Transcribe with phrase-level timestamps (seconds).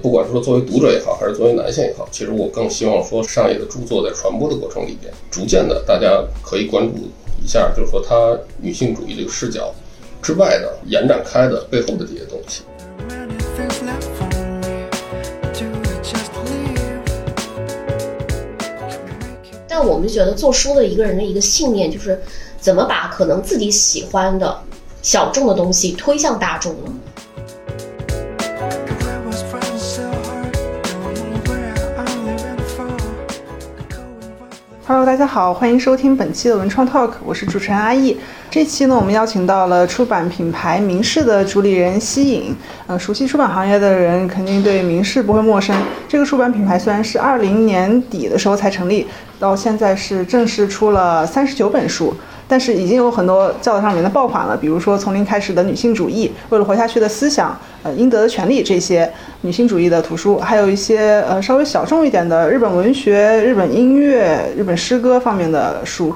[0.00, 6.96] 不管说作为读者也好，还是作为男性也好，其实我更希望说上野的著作在传播的过程里边，逐渐的大家可以关注
[7.42, 9.74] 一下，就是说他女性主义这个视角
[10.22, 12.62] 之外的延展开的背后的这些东西。
[19.68, 22.20] 但我们觉得做书的一个人的一个信念就是，
[22.60, 24.56] 怎么把可能自己喜欢的
[25.02, 26.92] 小众的东西推向大众呢？
[34.98, 38.16] Hello，大家好，欢迎收听本期的文创 Talk，我是主持人阿易。
[38.50, 42.56] 这期呢，我们邀请到了出版品牌明世的主理人西影。
[42.88, 45.72] 呃，熟悉出版行业的人肯定对明世不会陌生。
[46.08, 49.06] 这个出版品牌虽然是二零年底的时候才成立，
[49.38, 52.12] 到现在是正式出了三十九本书。
[52.48, 59.08] 但是已经有很多教材上面的爆款了，比如说从零开始的女性主义，为了活下去的思想，呃，应得的权利这些
[59.42, 66.14] 女性主义的图书，还有一些呃稍微小众一点的日本文学、日本音乐、日本诗歌方面的书。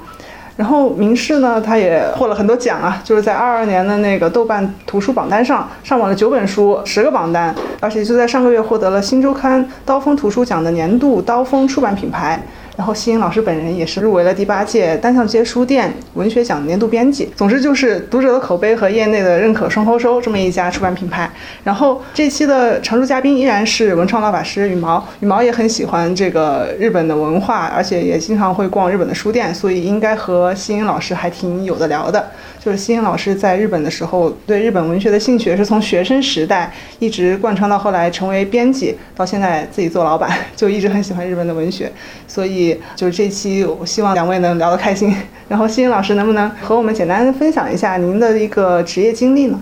[0.55, 12.41] 然后明世呢，他也获了很多奖啊，就是在二二年的那个豆瓣图书榜单上上榜了九本书，十个榜单，而且就在上个月获得了新周刊刀锋图书奖的年度刀锋出版品牌。
[12.83, 17.31] 然后，西影老师本人也是入围了第八届单向街书店文学奖年度编辑。
[17.37, 21.31] 总之就是读者的口碑和业内的认可双丰收这么一家出版品牌。
[21.63, 32.33] 然后这期的常驻嘉宾依然是文创老法师羽毛，羽毛也很喜欢这个日本的文化，而且也经常会逛日本的书店，所以应该和西影老师还挺有的聊的。
[32.65, 41.91] 就是西影老师在日本的时候，对日本文学的兴趣是从学生时代一直贯穿到后来成为编辑，到现在自己做老板， 就一直很喜欢日本的文学。
[42.29, 45.13] 所以就是这期，我希望两位能聊得开心。
[45.49, 49.61] 然后西影老师能不能和我们简单分享一下您的一个职业经历呢？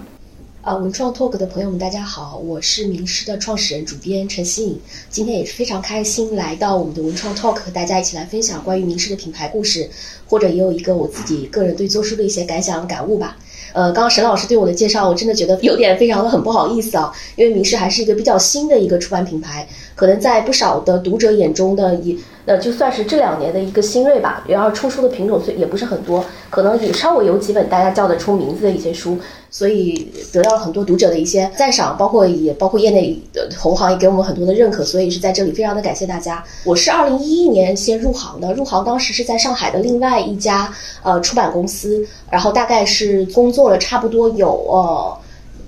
[0.62, 4.78] 啊，文创 Talk 的朋友们，大家好，我是名师的创始人、主编陈希颖。
[5.08, 9.88] 今天也是非常开心来到我们的文创 Talk，和大家一起来分享关于名师的品牌故事，
[10.26, 13.38] 或者也有一个我自己个人对做书的一些感想感悟吧。
[13.72, 24.44] 呃，刚刚沈老师对我的介绍，我真的觉得有点非常的很不好意思啊，因为名师还是一个比较新的一个出版品牌，可能在不少的读者眼中的一呃，就算是这两年的一个新锐吧。
[24.48, 29.18] 然后出书的品种虽也不是很多，可能也稍微有几本大家叫得出名字的一些书，
[29.50, 36.42] 所以得到了很多读者的一些赞赏，包括也包括业内的同行也给我们很多的认可，所以是在这里非常的感谢大家。
[36.64, 45.18] 我是二零一一年先入行的，入行当时是在上海的另外一家呃出版公司，然后大概是工作了差不多有呃。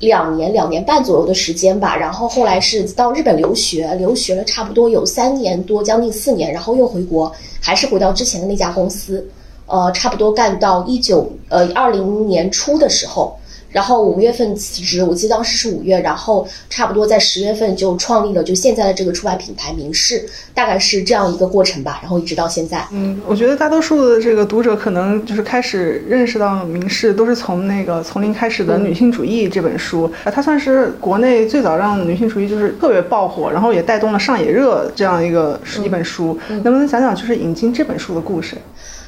[0.02, 9.24] 两年两年半左右的时间吧，然后后来是到日本留学，留学了差不多有三年多，将近四年，然后又回国，还是回到之前的那家公司，
[9.66, 13.38] 呃，差不多干到一九呃二零年初的时候，
[13.72, 20.24] 然后五月份辞职，我记得当时是五月，然后差不多在十月份就创立了就现在的这个出版品牌明世，
[20.54, 22.86] 大概是这样一个过程吧，然后一直到现在。
[22.92, 36.38] 嗯，我觉得大多数的这个读者可能就是开始认识到明世，都是从那个从零开始的女性主义这本书，啊，它算是国内最早让女性主义就是特别爆火，然后也带动了上野热这样一个一本书。
[36.48, 38.56] 能不能讲讲就是引进这本书的故事？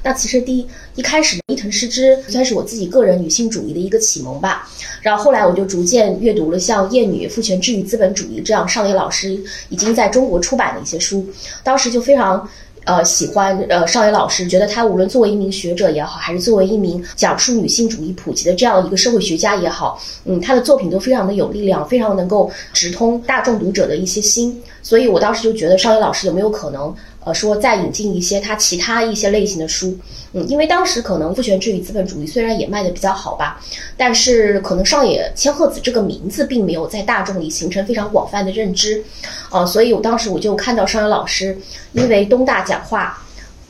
[0.04, 4.68] 那其实第一一开始，伊藤诗织算是我自己个人女性主义的一个启蒙吧。
[5.02, 9.36] 然后后来我就逐渐阅读了像《厌女》《父权制与资本主义》这样上野老师
[9.70, 11.26] 已经在中国出版的一些书，
[11.64, 12.48] 当时就非常。
[12.86, 24.62] 呃，喜欢呃上野老师，觉得他无论作为一名学者也好，还是作为一名讲述女性主义普及的这样一个社会学家也好，嗯，他的作品都非常的有力量，非常能够直通大众读者的一些心。
[24.82, 29.96] 所以我当时就觉得上野老师有没有可能，呃，说再引进一些他其他一些类型的书，
[30.32, 33.60] 嗯，因为当时可能《父权制与资本主义》虽然也卖的比较好吧，
[33.96, 39.02] 但是可能上野千鹤子这个名字并没有在大众里形成非常广泛的认知，
[39.50, 41.56] 呃，所以我当时我就看到上野老师
[41.92, 43.18] 因为东大讲话。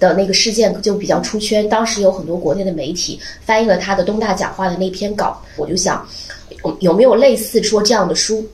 [0.01, 6.07] 的那个事件就比较出圈，当时有很多国内的媒体翻译了他的东大讲话的那篇稿，我就想
[6.65, 8.45] 有，有没有类似说这样的书？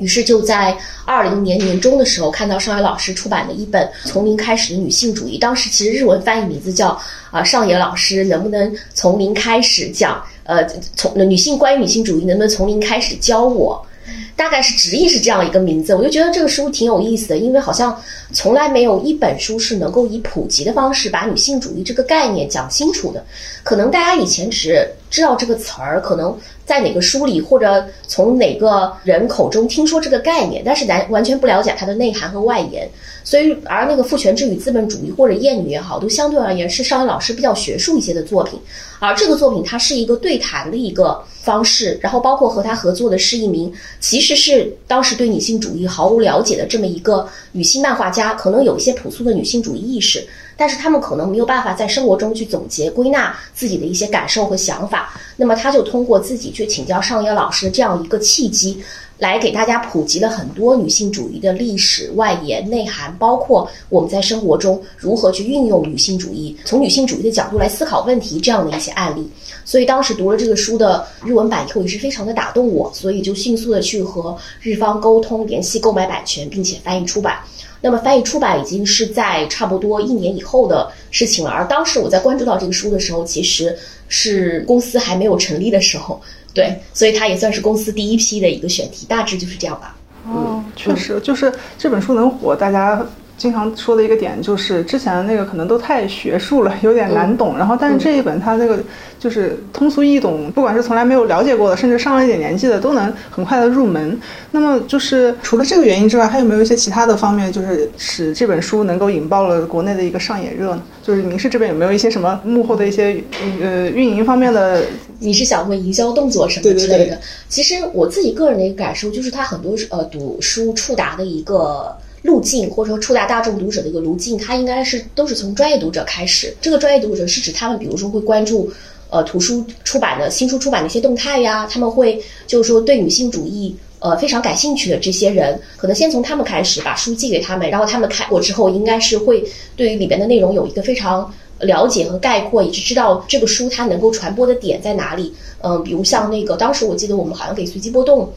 [0.00, 6.98] 于是就在二零年年中的时候，看到上野老师出版的一本《从零开始的女性主义》，当时其实日文翻译名字叫
[7.30, 10.66] 啊、上野老师能不能从零开始讲呃
[10.96, 13.86] 从女性关于女性主义能不能从零开始教我？
[14.34, 18.00] 大概是直译是这样一个名字，我就觉得这个书挺有意思的，因为好像
[18.32, 23.22] 从来没有一本书是能够以普及的方式把女性主义这个概念讲清楚的。
[23.62, 26.34] 可能大家以前只知道这个词儿，可能
[26.64, 32.88] 在哪个书里或者从哪个人口中听说这个概念，但是咱完全不了解它的内涵和外延。
[33.22, 38.58] 所以，而那个父权制与资本主义或者厌女也好，都相对而言是上野老师比较学术一些的作品。
[38.98, 50.26] 而这个作品它是一个对谈的一个方式，然后包括和他合作的是一名其实是当时对女性主义毫无了解的这么一个女性漫画家，可能有一些朴素的女性主义意识，
[50.60, 58.84] 但是他们可能没有办法在生活中去总结归纳自己的一些感受和想法，那么他就通过自己去请教上野老师的这样一个契机。
[59.20, 69.30] 来给大家普及了很多女性主义的历史外延内涵，包括我们在生活中如何去运用女性主义，从女性主义的角度来思考问题这样的一些案例。
[69.62, 77.38] 所以当时读了这个书的日文版以后，也是非常的打动我，所以就迅速的去和日方沟通联系购买版权，并且翻译出版。
[77.82, 81.50] 那么翻译出版已经是在差不多一年以后的事情了。
[81.50, 83.76] 而当时我在关注到这个书的时候，其实
[84.08, 86.20] 是公司还没有成立的时候。
[86.52, 89.96] 对，所以它也算是公司第一批的一个选题，大致就是这样吧。
[90.26, 93.04] 哦，确实，就是这本书能火，大家。
[93.40, 97.56] 经常说的一个点就是之前的那个可能都太学术了，有点难懂。
[97.56, 98.78] 然后，但是这一本它那个
[99.18, 104.20] 就是通俗易懂，不管是从来没有了解过的，甚至上了一点年纪的，都能很快的入门。
[104.50, 110.82] 那么，就是除了这个原因之外，还有没有一些其他的方面，就是使这本书能够引爆了国内的一个上野热呢？
[111.02, 113.24] 就是明世这边有没有一些什么幕后的一些
[113.62, 114.82] 呃运营方面的？
[115.20, 117.20] 你是想问营销动作什么之类的？
[117.48, 121.96] 其实我自己个人的一个感受就是，它很多呃读书触达的一个。
[122.22, 126.54] 路径或者说触达大众读者的一个路径，它应该是都是从专业读者开始。
[126.60, 128.70] 这个专业读者是指他们，比如说会关注，
[129.08, 139.42] 呃，图书出版的新书出版的一些动态呀，他们会就是说对女性主义呃非常感兴趣的这些人，可能先从他们开始把书寄给他们，然后他们看过之后，应该是会
[139.74, 145.34] 对于里边的内容有一个非常了解和概括，以及知道这个书它能够传播的点在哪里。
[145.62, 148.32] 嗯，比如像那个当时我记得我们好像给随机波动，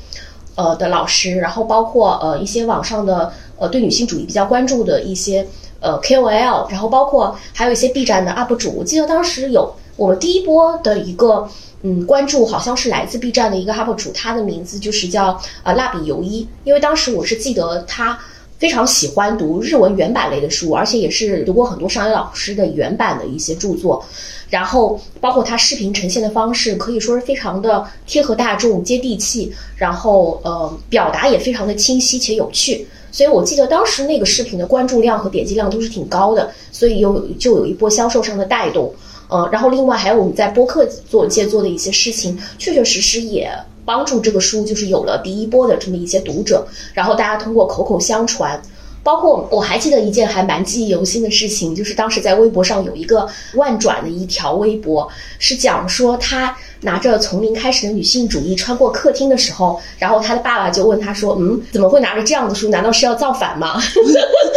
[0.55, 3.31] 呃的老师，然后包括呃一些网上的。
[3.59, 5.47] 呃，对女性主义比较关注的一些
[5.79, 11.47] 呃 KOL，然后包括还有一些 B 站的 UP 主，我记得当时有我们第一波的一个
[11.83, 18.19] 嗯关注，好像是来自 B 站的一个 UP 主，他的名字就是叫呃蜡笔游一，因为当时我是记得他
[18.63, 24.01] 非常喜欢读日文原版类的书，而且也是读过很多上野老师的原版的一些著作，
[24.49, 32.87] 然后包括他视频呈现的方式可以说是非常的贴合大众、接地气，然后呃表达也非常的清晰且有趣。
[33.11, 38.89] 所以我记得当时那个视频的关注量和点击量都是挺高的，所以有就有一波销售上的带动，
[39.27, 43.51] 呃，然后另外还有我们在播客做界做的一些事情，确确实实也
[43.85, 48.61] 帮助这个书就是有了第一波的这么一些读者，然后大家通过口口相传。
[49.03, 55.05] 包括我还记得一件还蛮记忆犹新的事情，就是当时在微博上有一个万转的一条微博，
[55.39, 62.69] 是讲说他拿着从零开始的女性主义穿过客厅的时候，然后他的爸爸就问他说：“嗯，怎么会拿着这样的书？
[62.69, 63.77] 难道是要造反吗？”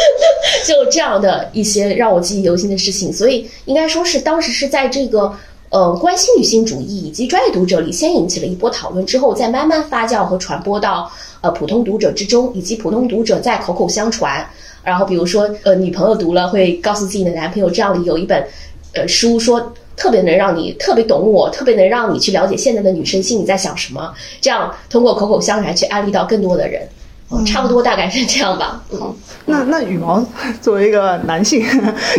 [0.64, 5.32] 就这样的一些让我记忆犹新的事情，所以应该说是当时是在这个
[5.70, 11.10] 呃关心女性主义以及专业读者里先引起了一波讨论，之后再慢慢发酵和传播到。
[11.42, 14.44] 呃，普通读者之中，以及普通读者在口口相传，
[14.82, 18.42] 然后比如说，呃，女朋友读了会告诉自己的男朋友，这样里有一本，
[18.94, 26.88] 呃，书说特别能让你特别懂我，特别能让你去了解现在的女生心里在想什么，这样通过口口相传去安利到更多的人。
[27.44, 28.82] 差不多大概是这样吧。
[28.92, 29.14] 嗯，
[29.46, 30.24] 那那羽毛
[30.62, 31.64] 作为一个男性，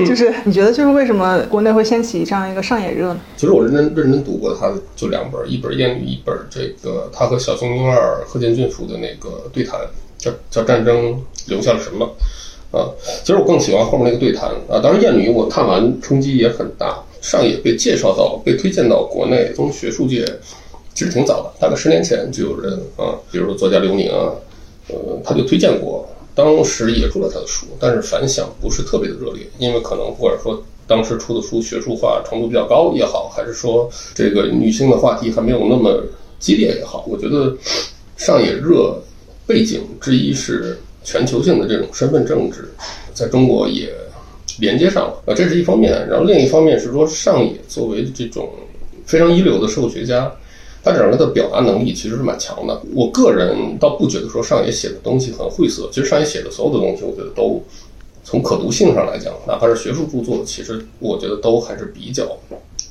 [0.06, 3.19] 就是你觉得就是为什么国内会掀起这样一个上野热呢？
[3.37, 9.80] 其实我认真认真读过他的就两本，一本《艳女》，一本这个他和小熊英二、贺建俊书的那个对谈，
[10.18, 12.06] 叫叫《战争留下了什么》
[12.78, 12.90] 啊。
[13.23, 14.81] 其实我更喜欢后面那个对谈啊。
[14.83, 20.26] 当然，《艳女》我看完冲击也很大，上野被介绍到、被推荐到国内，从学术界
[20.94, 24.31] 其实挺早的，大概十年前就有人啊，比如说作家刘宁啊。
[24.90, 36.02] 呃，他就推荐过，当时也出了他的书，但是反响不是特别的热烈，因为可能或者说当时出的书学术化程度比较高也好，还是说这个女性的话题还没有那么
[36.40, 37.56] 激烈也好，我觉得
[38.16, 38.98] 上野热
[39.46, 42.70] 背景之一是全球性的这种身份政治，
[43.14, 43.94] 在中国也
[44.60, 48.50] 连接上了啊，这是一方面，然后另一方面是说上野作为这种
[49.06, 50.32] 非常一流的社会学家。
[50.84, 52.81] 他整个的表达能力其实是蛮强的。
[52.94, 55.90] 我个人倒不觉得说上野写的东西很晦涩。
[55.92, 57.62] 其实上野写的所有的东西，我觉得都
[58.24, 62.38] 从可读性上来讲，哪怕是学术著作，其实我觉得都还是比较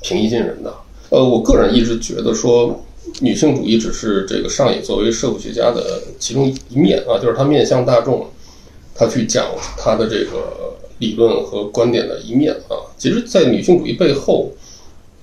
[0.01, 0.71] 平易近人的。
[1.09, 2.83] 呃，我个人一直觉得说，
[3.21, 8.27] 女性主义只是这个上野作为社会学家的其中一面啊，就是他面向大众，
[8.93, 12.77] 他去讲他的这个理论和观点的一面啊。
[12.97, 14.51] 其实，在女性主义背后，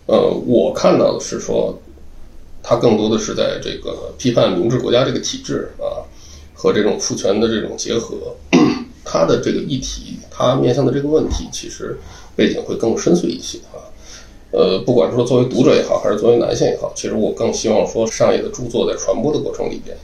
[0.06, 1.78] 呃，我看到的是说。
[2.66, 6.00] 它更多的是在这个批判明治国家这个体制啊，
[6.54, 8.34] 和这种父权的这种结合，
[9.04, 11.98] 它的这个议题，它面向的这个问题，其实
[12.34, 13.76] 背景会更深邃一些啊。
[14.50, 19.94] 呃，不管说作为读者也好，还是作为男性也好，其实我更希望说上野的著作在传播的过程里边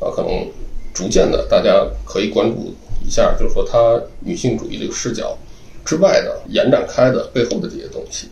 [0.00, 0.48] 啊，可能
[0.92, 2.74] 逐渐的大家可以关注
[3.06, 5.38] 一下，就是说他女性主义这个视角
[5.84, 8.26] 之外的延展开的背后的这些东西。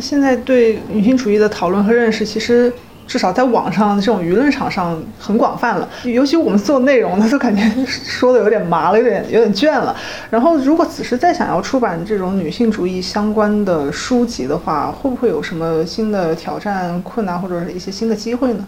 [0.00, 2.72] 现在对女性主义的讨论和认识，其实
[3.06, 5.88] 至少在网上这种舆论场上很广泛了。
[6.04, 9.94] 尤其我们做内容的，都感觉说的有点麻了，有点有点倦了。
[10.28, 18.66] 然后，如果此时再想要出版这种女性主义相关的书籍的话，会不会有什么新的挑战、困难，或者是一些新的机会呢？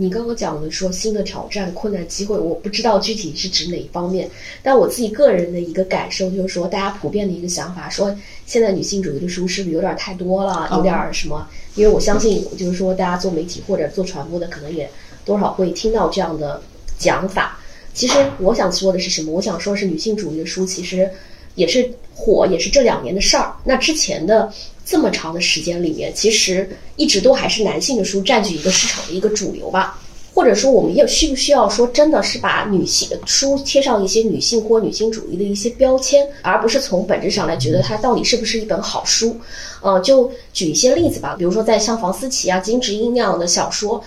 [0.00, 4.26] 你刚刚讲的说新的挑战、困难、机会，我不知道具体是指哪一方面，
[4.62, 8.16] 但我自己个人的一个感受就是说，大家普遍的一个想法，说
[8.46, 11.46] 现在女性主义的书是不是有点太多了，有点什么？
[11.74, 14.90] 因为我相信，就是说大家做媒体或者做传播的，可能也
[15.22, 16.62] 多少会听到这样的
[16.98, 17.58] 讲法。
[17.92, 19.30] 其实我想说的是什么？
[19.30, 21.10] 我想说是女性主义的书其实
[21.54, 23.54] 也是火，也是这两年的事儿。
[23.64, 24.52] 那之前的。
[24.82, 29.96] 这么长的时间里面，其实一直都还是男性的书占据一个市场的一个主流吧。
[30.34, 39.36] 或者说，我们也需不需要说，真的是把女性的书贴上一些女性或女性主义的一些标签，而不是从本质上来觉得它到底是不是一本好书？
[39.80, 44.02] 呃，就举一些例子吧，比如说在像房思琪啊、金智英那样的小说。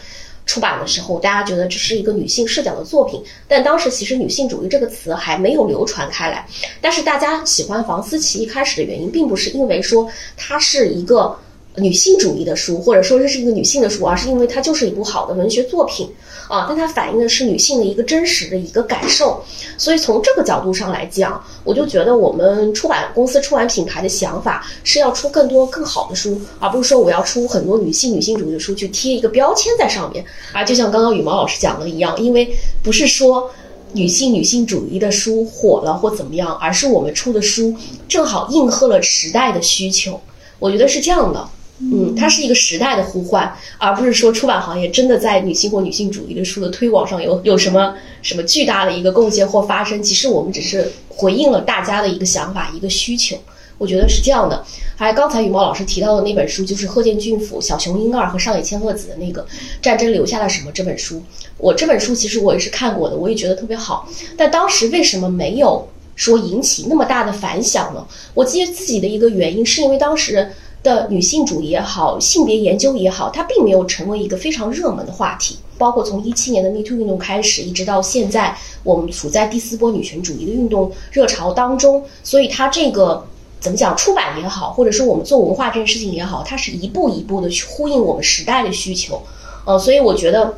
[0.46, 6.46] 出版的时候，大家觉得这是一个女性视角的作品，但当时其实“女性主义”这个词还没有流传开来。
[6.82, 11.38] 但是大家喜欢房思琪一开始的原因，并不是因为说它是一个。
[11.78, 16.08] 女性主义的书，或者说这是一个女性的书，而是因为它就是一部好的文学作品
[16.54, 19.44] 啊，但它反映的是女性的一个真实的一个感受。
[19.76, 30.64] 所以从这个角度上来讲，我就觉得我们出版公司、出版品牌的想法是要出更多更好的书，而不是说我要出很多女性、女性主义的书去贴一个标签在上面啊。
[30.64, 33.50] 就像刚刚羽毛老师讲的一样，因为不是说
[33.94, 37.76] 女性、女性主义的书火了或怎么样，而是我们出的书
[38.08, 40.22] 正好应和了时代的需求。
[40.60, 41.50] 我觉得是这样的。
[41.80, 50.02] 嗯，它是一个时代的呼唤，而不是说出版行业真的在女性或女性主义的书的推广上有有什么什么巨大的一个贡献或发生。
[50.02, 53.36] 其实我们只是回应了大家的一个想法、一个需求。
[53.80, 54.64] 我觉得是这样的。
[54.96, 59.42] 还有刚才羽毛老师提到的那本书，就是贺建俊辅、小熊英二和上野千鹤子的那个
[59.82, 61.22] 《战争留下了什么》这本书。
[61.58, 64.08] 我这本书其实我也是看过的，我也觉得特别好。
[64.38, 68.06] 但当时为什么没有说引起那么大的反响呢？
[68.36, 70.50] 我记得自己的一个原因是因为当时。
[70.84, 75.58] 的女性主义也好，性别研究也好，它并没有成为一个非常热门的话题。
[75.78, 82.06] 包括从一七年的 Me Too 运动开始，一直到现在，我们处在第四波女权主义的运动热潮当中。
[82.24, 83.26] 所以它这个
[83.60, 89.22] 怎么讲，出版也好，或者说我们做文化这件事情也好，它是一步一步的去呼应我们时代的需求。
[89.66, 90.58] 呃，所以我觉得，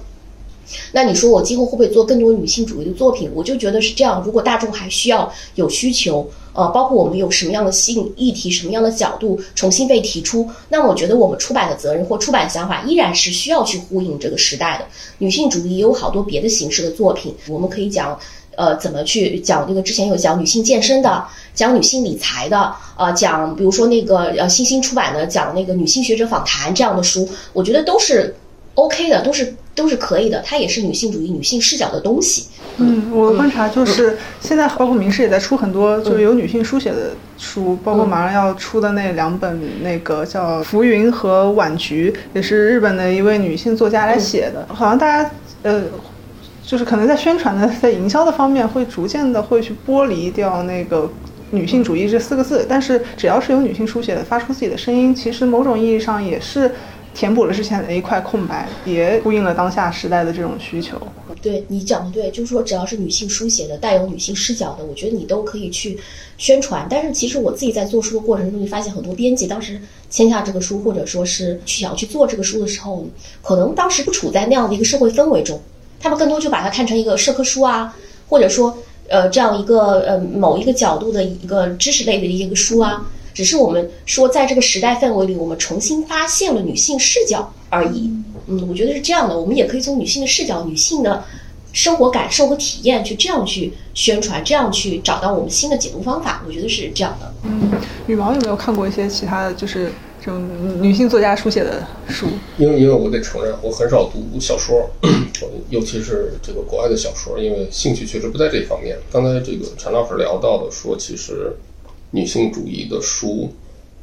[0.92, 3.32] 那你说我今后会不会做更多女性主义的作品？
[3.34, 4.22] 我就觉得是这样。
[4.26, 6.28] 如果大众还需要有需求。
[6.56, 14.86] 呃，包括我们有什么样的新议题、什么样的角度重新被提出，那我觉得我们出版的责任或出版想法依然是需要去呼应这个时代的。
[15.18, 18.18] 女性主义也有好多别的形式的作品，我们可以讲，
[18.56, 28.34] 呃，怎么去讲那个之前有讲女性健身的，讲女性理财的，呃，讲比如说那个呃新兴出版的讲那个女性学者访谈这样的书，我觉得都是
[28.76, 32.46] OK 的，都是都是可以的，它也是女性主义、女性视角的东西。
[32.78, 44.66] 嗯，我的观察就是，现在包括名师也在出很多，就是有女性书写的书，包括马上要出的那两本，那个叫《浮云》和《晚菊》，也是日本的一位女性作家来写的。
[44.68, 45.32] 好像大家
[45.64, 45.84] 呃，
[46.64, 51.10] 就是可能在宣传的、在营销的方面，会逐渐的会去剥离掉那个
[51.52, 52.66] 女性主义这四个字。
[52.68, 56.72] 但是只要是有女性书写的，发出自己的声音，其实某种意义上也是
[57.16, 61.02] 填补了之前的一块空白，也呼应了当下时代的这种需求。
[61.42, 65.98] 对你讲的对，就是说只要是女性书写的、带有女性视角的，我觉得你都可以去
[66.38, 66.86] 宣传。
[66.90, 69.80] 但是其实我自己在做书的过程中，就发现很多编辑当时
[70.10, 73.06] 签下这个书，或者说是去想要去做这个书的时候，
[73.42, 75.62] 可能当时不处在那样的一个社会氛围中，
[76.00, 77.96] 他们更多就把它看成一个社科书啊，
[78.28, 83.06] 或者说呃这样一个呃某一个角度的一个知识类的一个书啊。
[83.36, 88.10] 只是我们说在这个时代氛围里，我们重新发现了女性视角而已。
[88.48, 91.24] 嗯，我觉得是这样的，我们也可以从女性的视角、女性的
[91.74, 96.42] 生活感受和体验去这样去宣传，这样去找到我们新的解读方法。
[96.48, 97.34] 我觉得是这样的。
[97.44, 97.72] 嗯，
[98.08, 99.92] 羽毛有没有看过一些其他的就是
[100.24, 102.28] 这种女性作家书写的书？
[102.58, 104.90] 因为因为我得承认，我很少读小说，
[105.70, 108.96] 尤其是这个国外的小说，因为兴趣确实不在这方面。
[109.12, 111.52] 刚才这个陈老师聊到的说，其实
[112.16, 113.50] 女性主义的书。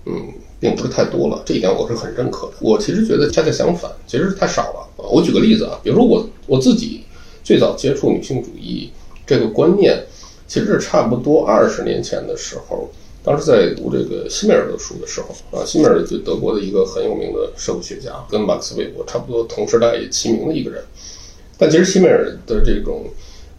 [0.05, 0.15] 嗯，
[0.59, 2.55] 并不是太多了，这一点我是很认可的。
[2.61, 4.89] 我其实觉得恰恰相反，其实太少了。
[4.97, 7.03] 我举个例子啊，比如说我我自己
[7.45, 8.91] 最早接触女性主义
[9.25, 10.03] 这个观念，
[10.49, 12.91] 其实是差不多二十年前的时候。
[13.25, 20.83] 当时在读这个西美尔的书的时候啊，西美尔就德国的一个很有名的社会学家，跟马克思韦伯差不多同时代也齐名的一个人。
[21.57, 23.05] 但其实西美尔的这种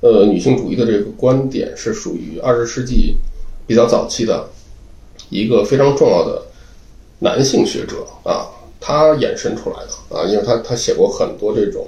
[0.01, 3.15] 呃女性主义的这个观点是属于二十世纪
[3.74, 4.48] 比较早期的
[5.32, 6.44] 一个非常重要的
[7.18, 8.46] 男性学者啊，
[8.80, 11.88] 他衍生出来的啊，因为他他写过很多这种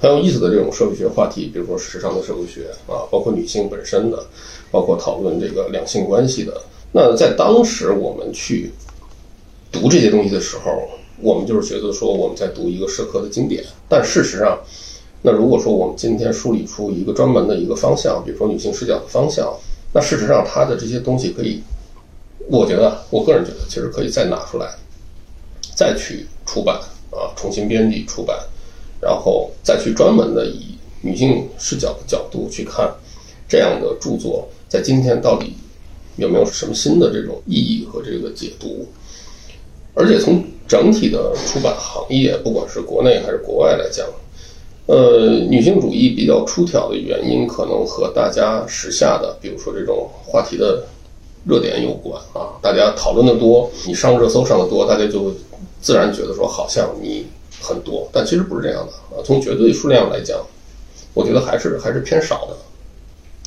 [0.00, 4.24] 很有意思的这种社会学话题，比如说时尚的社会学啊，包括女性本身的，
[4.70, 6.62] 包括讨论这个两性关系的。
[6.92, 8.70] 那在当时我们去
[9.72, 10.88] 读这些东西的时候，
[11.20, 13.64] 我们就是觉得说我们在读一个社科的经典。
[13.88, 14.56] 但事实上，
[15.22, 19.52] 那如果说我们今天梳理出一个专门的一个方向，比如说女性视角的方向，
[19.96, 21.62] 那事实上它的这些东西可以，
[22.50, 24.74] 我觉得我个人觉得其实可以再拿出来，
[25.74, 26.76] 再去出版
[27.10, 28.38] 啊，重新编辑出版，
[29.00, 32.94] 然后再去专门的以女性视角的角度去看
[33.48, 35.56] 这样的著作，在今天到底。
[36.18, 38.88] 有没有什么新的这种意义和这个解读？
[39.92, 44.06] 而且从整体的出版行业，不管是国内还是国外来讲，
[44.86, 50.84] 呃，女性主义比较出挑的原因，可能和大家时下的，比如说这种话题的
[51.44, 52.54] 热点有关啊。
[52.62, 55.32] 大家讨论的多，你上热搜上的多，大家就
[55.80, 57.26] 自然觉得说好像你
[57.60, 59.22] 很多，但其实不是这样的啊。
[59.24, 60.38] 从绝对数量来讲，
[61.14, 62.56] 我觉得还是还是偏少的。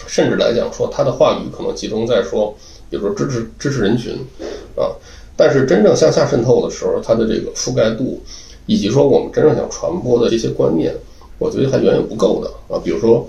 [0.07, 2.53] 甚至来讲，说他的话语可能集中在说，
[2.89, 4.13] 比如说支持支持人群，
[4.75, 4.91] 啊，
[5.37, 8.19] 但是真正向下渗透的时候，它的这个覆盖度，
[8.65, 10.95] 以及说我们真正想传播的这些观念，
[11.39, 12.79] 我觉得还远远不够的啊。
[12.83, 13.27] 比如说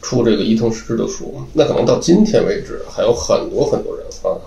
[0.00, 4.38] 出这个伊藤诗织的书，那可能到今天为止，还有很多很多人啊，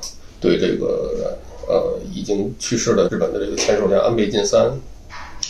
[0.41, 4.71] 对这个呃已经去世的日本的这个前首相安倍晋三，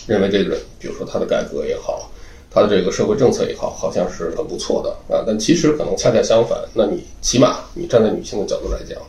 [0.07, 2.09] 认为这个人，比如说他的改革也好。
[2.55, 6.55] 他的这个社会政策也好，好像是很不错的啊，但其实可能恰恰相反。
[6.75, 9.01] 那你起码你站在女性的角度来讲，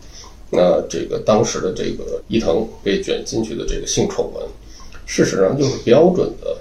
[0.49, 4.43] 那这个当时的这个伊藤被卷进去的这个性丑闻，
[5.05, 6.57] 事实上就是标准的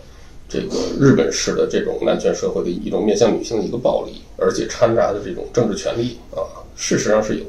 [0.54, 7.46] 这个日本式的这种男权社会的一种面向女性的一个暴力，而且掺杂的这种政治权利啊，事实上是有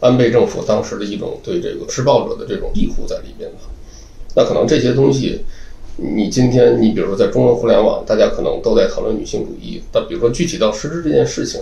[0.00, 3.56] 安倍政府当时的一种对这个施暴者的这种庇护在里边的。
[4.34, 5.42] 那可能这些东西。
[5.98, 9.80] 你今天，你比如说在中文互联网，大家可能都在讨论女性主义。
[9.90, 11.58] 但比如说具体到实质这件事情，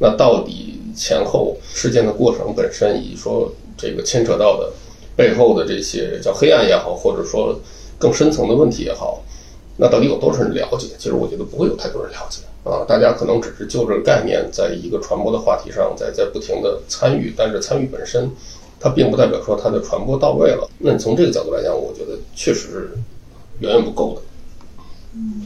[0.00, 4.72] 那到底前后事件的过程本身，以及说这个牵扯到的
[5.14, 7.56] 背后的这些叫黑暗也好，或者说
[8.00, 9.22] 更深层的问题也好，
[9.78, 10.88] 那到底有多少人了解？
[10.98, 12.84] 其实我觉得不会有太多人了解啊。
[12.86, 18.30] 大家可能只是就这个概念，在一个传播的话题上，在在不停的参与，但是参与本身，
[18.78, 20.68] 它并不代表说它的传播到位了。
[20.78, 22.90] 那你从这个角度来讲，我觉得确实是。
[23.60, 24.22] 远远不够的。
[25.16, 25.44] 嗯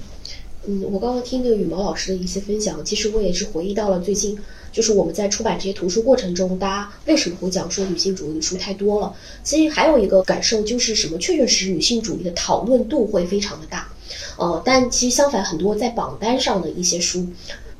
[0.66, 4.38] 嗯，我刚刚听那个羽毛老师的一些分享，其实我也是回忆到了最近，
[4.70, 9.14] 就是我们在出版这些图书过程中，大家为什么会讲说女性主义的书太多了？
[9.42, 13.88] 其实还有一个感受就是什么，确确实实女性主义的讨论度会非常的大。
[14.36, 17.26] 呃，但其实相反，很多在榜单上的一些书，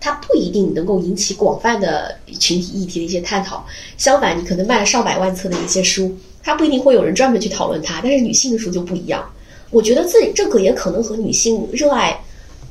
[0.01, 3.65] 它不一定能够引起广泛的群体议题的一些探讨。
[3.97, 8.01] 相反，你可能卖了上百万册的一些书，它不一定会有人专门去讨论它。
[8.03, 9.25] 但是女性的书就不一样。
[9.71, 12.23] 我觉得这这个也可能和女性热爱，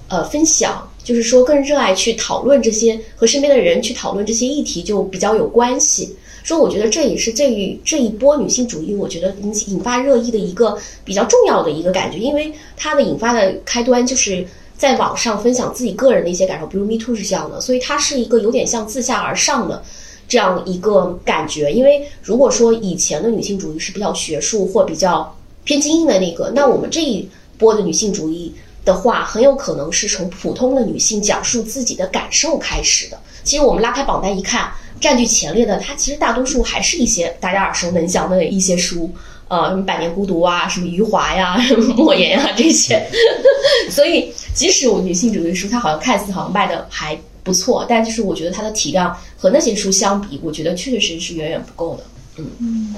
[0.07, 6.15] 呃，分享，就是说更热爱去讨论这些和身边的人去讨论这些议题就比较有关系。
[6.43, 14.45] 说我觉得这也是这一这一波女性主义，我觉得引引发热议的一个比较重要的一个感觉，因为它的引发的开端就是
[14.77, 19.84] 在网上分享自己个人的一些感受，比如 Me Too 是这样的，所以它是一个有点像自下而上的
[20.27, 21.71] 这样一个感觉。
[21.71, 25.36] 因为如果说以前的女性主义是比较学术或比较。
[25.63, 28.51] 偏精英的那个，那我们这一波的女性主义
[28.84, 33.19] 的话，很有可能是从普通的女性讲述自己的感受开始的。
[33.43, 39.11] 其实我们拉开榜单一看，占据前列的，它其实大多数还是一些大家耳熟能详的一些书，
[39.49, 43.03] 呃，什么《百年孤独》啊，什么余华呀、 什么莫言啊这些。
[43.89, 52.03] 所以，即使我女性主义书，它好像看似好像卖的还不错，但就是我觉得它的体量和那些书相比，我觉得确确实实是远远不够的。
[52.60, 52.95] 嗯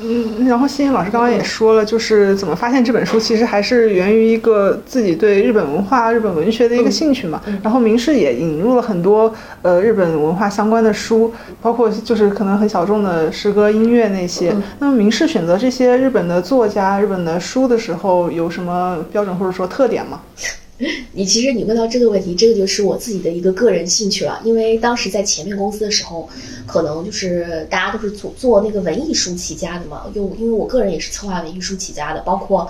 [0.00, 7.40] 嗯，然后欣欣老师刚刚也说了，就是怎么发现这本书，其实还是源于一个自己对日本文化、日本文学的一个兴趣嘛。
[7.62, 9.32] 然后明世也引入了很多
[9.62, 14.54] 呃日本文化相关的书，包括就是可能很小众的诗歌、音乐那些。
[14.78, 20.20] 那么明世选择这些日本的作家、日本的书的时候，有什么标准或者说特点吗？
[21.12, 24.40] 你其实你问到这个问题，这个就是我自己的一个个人兴趣了。
[24.44, 26.28] 因为当时在前面公司的时候，
[26.66, 30.10] 可能就是大家都是做做那个文艺书起家的嘛。
[30.14, 32.68] 又因为我个人也是策划文艺书起家的，包括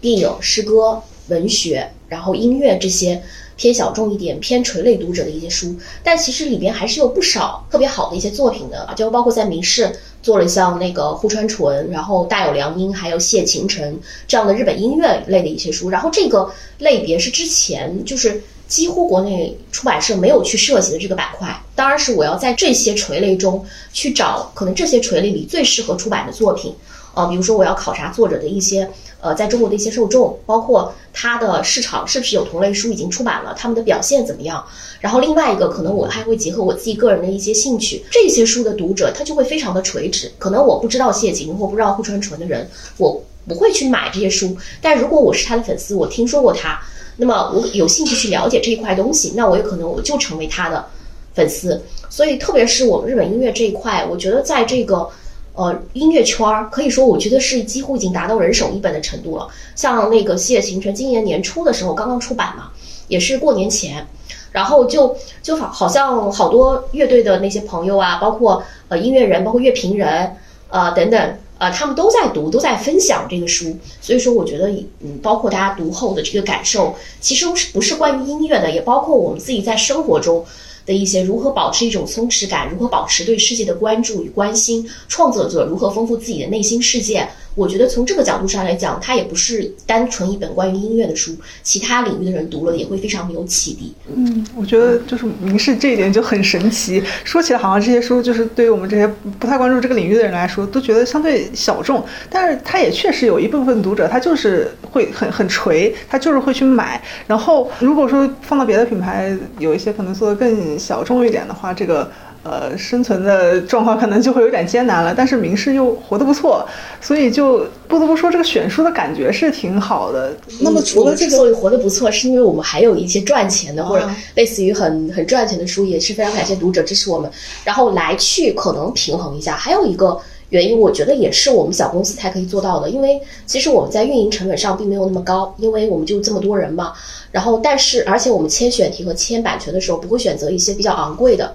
[0.00, 3.22] 电影、诗歌、文学，然后音乐这些
[3.56, 5.74] 偏小众一点、偏垂类读者的一些书。
[6.02, 9.90] 但其实里边还是有不少特别好的一些作品的，就包括在明世。
[10.24, 26.74] 做了像那个户川纯，然后大有良音，还有谢晴臣这样的日本音乐类的一些书，然后这个类别是之前就是几乎国内出版社没有去涉及的这个板块，当然是我要在这些垂类中去找可能这些垂类里最适合出版的作品，
[27.14, 28.88] 呃，比如说我要考察作者的一些。
[29.20, 34.62] 呃，在中国的一些受众，包括它的市场是不是有同类书已经出版了，他们的表现怎么样？
[35.00, 40.30] 然后另外一个，可能我还会结合我自己个人的一些兴趣，这些书的读者他就会非常的垂直。
[40.38, 44.54] 可能我不知道谢景或不知道户川纯的人，我不会去买这些书。
[44.82, 46.78] 但如果我是他的粉丝，我听说过他，
[47.16, 50.84] 那么我有兴趣去了解这一块东西，那我有可能我就成为他的
[51.32, 51.80] 粉丝。
[52.10, 55.08] 所以，特别是我们日本音乐这一块，我觉得在这个。
[55.56, 59.46] 呃，音乐圈儿可以说，我觉得是几乎已经达到人手一本的程度了。
[59.76, 62.72] 像那个《谢行程》，今年年初的时候刚刚出版嘛，
[63.06, 64.04] 也是过年前，
[64.50, 70.36] 然后就就好好像好多乐队的那些朋友啊，包括呃音乐人，包括乐评人，
[70.70, 73.76] 呃等等，呃他们都在读，都在分享这个书。
[74.00, 80.44] 所以说，我觉得嗯，包括大家读后的这个感受，其实不是关于音乐的，也包括我们自己在生活中。
[80.86, 87.28] 的一些如何保持一种松弛感，如何保持对世界的关注与关心，创作者如何丰富自己的内心世界。
[87.54, 93.94] 我觉得从这个角度上来讲，它也不是单纯一本关于音乐的书，其他领域的人读了也会非常有启迪。
[94.14, 97.02] 嗯，我觉得就是明示这一点就很神奇。
[97.22, 99.06] 说起来好像这些书就是对于我们这些
[99.38, 107.00] 不太关注这个领域的人来说，都觉得相对小众，但是它也确实有一部分读者，他就是会很很垂，他就是会去买。
[107.26, 112.10] 然后如果说放到别的品牌，有一些可能做的更小众一点的话，这个。
[112.44, 116.64] 呃，生存的状况可能就会有点艰难了，但是名士又活得不错，
[117.00, 120.30] 所以就不得不说这个选书的感觉是挺好的。
[120.60, 127.30] 那么除了这个，所以活得不错，是因为我们还有一些赚钱的或者类似于很很赚钱的书，也是非常感谢读者支持我们，
[127.64, 129.56] 然后来去可能平衡一下。
[129.56, 136.92] 还有一个原因，我觉得也是我们小公司才可以做到的，因为其实我们在运营成本上并没有那么高，因为我们就这么多人嘛。
[137.32, 141.54] 然后，但是而且我们签选题和签版权的时候，不会选择一些比较昂贵的。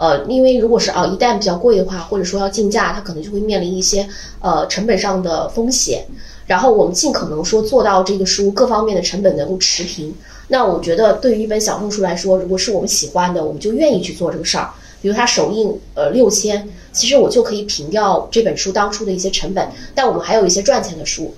[0.00, 4.08] 呃，因为如果是啊，一旦比较贵的话，或者说要竞价，它可能就会面临一些
[4.40, 6.06] 呃成本上的风险。
[6.46, 10.14] 然后我们尽可能说做到这个书各方面的成本能够持平。
[10.48, 14.70] 那我觉得对于一本小众书来说，如果是我们喜欢的，我们就愿意去做这个事儿。
[15.02, 19.68] 比如它首印呃六千，其实我就可以平掉这本书当初的一些成本。
[19.94, 21.34] 但我们还有一些赚钱的书，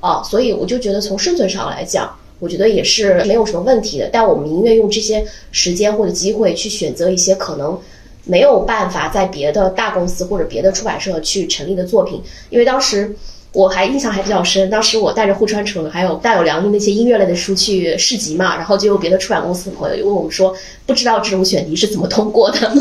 [0.00, 4.08] 啊，所以我就觉得从生存上来讲，我觉得也是没有什么问题的。
[4.10, 7.78] 但我们宁愿用这些时间或者机会去选择一些可能。
[8.26, 13.14] 没有办法在别的大公司或者别的出版社去成立的作品，因为当时
[13.52, 22.58] 我还印象还比较深，当时我带着户川纯还有大有良的那些音乐类的书去市集嘛，然后就有别的出版公司的朋友就问我们说，不知道这种选题是怎么通过的，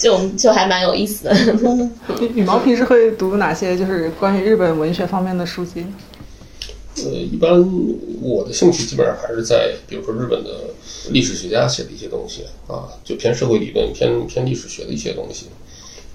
[0.00, 1.36] 就就还蛮有意思的。
[2.34, 5.86] 羽毛平时会读哪些就是关于日本文学方面的书籍？
[6.96, 7.50] 呃，一般
[8.20, 10.50] 我的兴趣基本上还是在，比如说日本的
[11.10, 15.46] 历史学家写的一些东西啊，就偏社会理论、偏偏历史学的一些东西。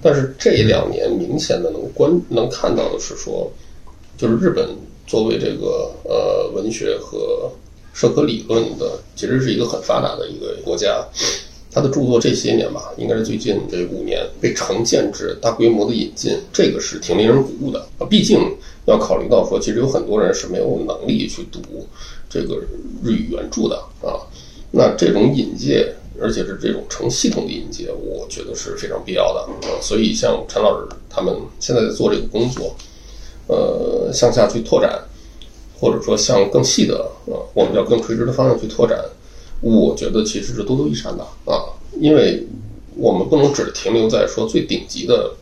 [0.01, 3.51] 但是这两年明显的能观能看到的是说，
[4.17, 4.69] 就是日本
[5.07, 7.51] 作为这个呃文学和
[7.93, 11.03] 社科理论的，其实是一个很发达的一个国家。
[11.69, 18.07] 他的著作这些年吧，应该是最近这五年被成建制、大规模的引进，这个是挺令人鼓舞的啊。
[18.09, 18.39] 毕竟
[18.87, 21.59] 要考虑到说，其实有很多人是没有能力去读
[22.29, 22.55] 这个
[23.03, 24.19] 日语原著的啊。
[24.71, 29.75] 那这种引介，而且是这种成系统的引介，我觉得是非常必要的啊。
[29.81, 32.75] 所以像陈老师他们现在在做这个工作，
[33.47, 34.99] 呃，向下去拓展，
[35.79, 38.97] 或者说向更细的啊，我们叫更垂直的方向去拓展。
[39.59, 42.45] 我觉得其实是多多益善的啊，因为
[42.95, 45.33] 我们不能只停留在说最顶级的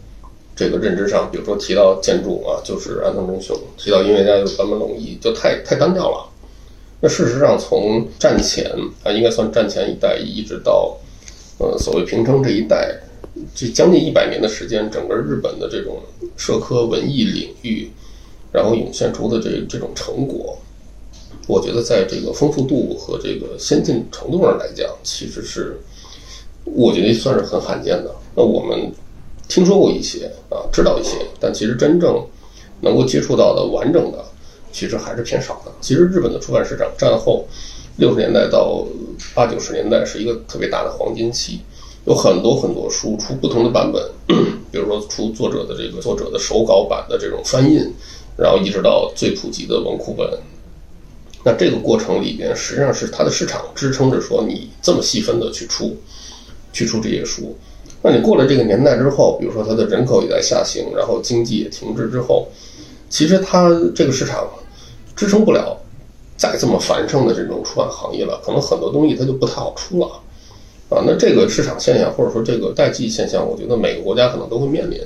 [0.56, 6.32] 这个认知上，比如说提到建筑啊，就是安藤忠雄；提到音乐家就是坂本龙一，就太太单调了。
[7.02, 8.72] 那事实上，从战前
[9.04, 10.98] 啊，应该算战前一代，一直到
[11.60, 12.98] 呃所谓平成这一代，
[13.54, 16.00] 这将近一百年的时间，整个日本的这种
[16.38, 17.92] 社科文艺领域，
[18.54, 20.58] 然后涌现出的这这种成果。
[21.48, 25.78] 我觉得在这个丰富度和这个先进程度上来讲，其实是
[26.64, 28.16] 我觉得算是很罕见的。
[28.36, 28.92] 那我们
[29.48, 32.22] 听说过一些啊，知道一些，但其实真正
[32.82, 34.26] 能够接触到的完整的，
[34.72, 35.72] 其实还是偏少的。
[35.80, 37.46] 其实日本的出版市场战后
[37.98, 38.86] 六十年代到
[39.34, 41.60] 八九十年代是一个特别大的黄金期，
[42.06, 44.04] 有很多很多书出不同的版本，
[44.72, 47.94] 比如说出作者的这个作者的手稿版的这种翻印，
[48.36, 50.28] 然后一直到最普及的文库本。
[51.44, 55.96] 那这个过程里边，实际上是它的市场支撑着说你这么细分的去出，
[56.74, 57.56] 去出这些书。
[58.08, 62.48] 那你过了这个年代之后，比如说它的人口也在下行，然后经济也停滞之后，
[63.10, 64.48] 其实它这个市场
[65.16, 65.76] 支撑不了
[66.38, 70.06] 再这么繁盛的这种出版行业了，可能很多东西它就不太好出了
[70.88, 71.02] 啊。
[71.04, 75.02] 那这个市场现象或者说这个代际现象，我觉得每个国家可能都会面临。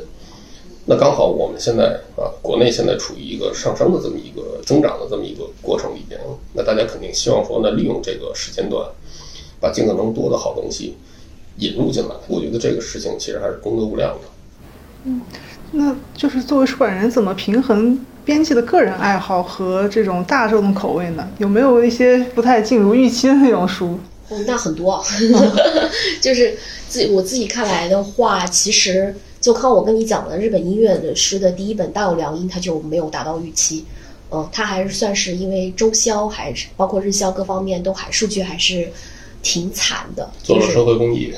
[0.86, 6.20] 那刚好我们现在啊，国内现在处于一个上升的这么一个增长的这么一个过程里边，
[6.52, 8.86] 那大家肯定希望说，呢利用这个时间段，
[9.62, 10.98] 把尽可能多的好东西
[11.60, 12.16] 引入进来。
[12.28, 14.28] 我觉得这个事情其实还是功德无量的。
[15.06, 15.22] 嗯，
[15.72, 21.28] 那就是作为出版人，怎么平衡编辑的个人爱好和这种大众的口味呢？
[21.38, 24.00] 有没有一些不太尽如预期的那种书？
[24.30, 25.04] 哦，那很多，
[26.22, 29.16] 就是自我自己看来的话，其实。
[29.42, 33.86] 就靠我跟你讲的日本音乐的诗的第一本《大有良音》，它就没有达到预期。
[34.32, 38.90] 嗯，它还是算是因为周销还是包括日销各方面都还数据还是
[39.42, 40.30] 挺惨的。
[40.44, 41.34] 做了社会公益。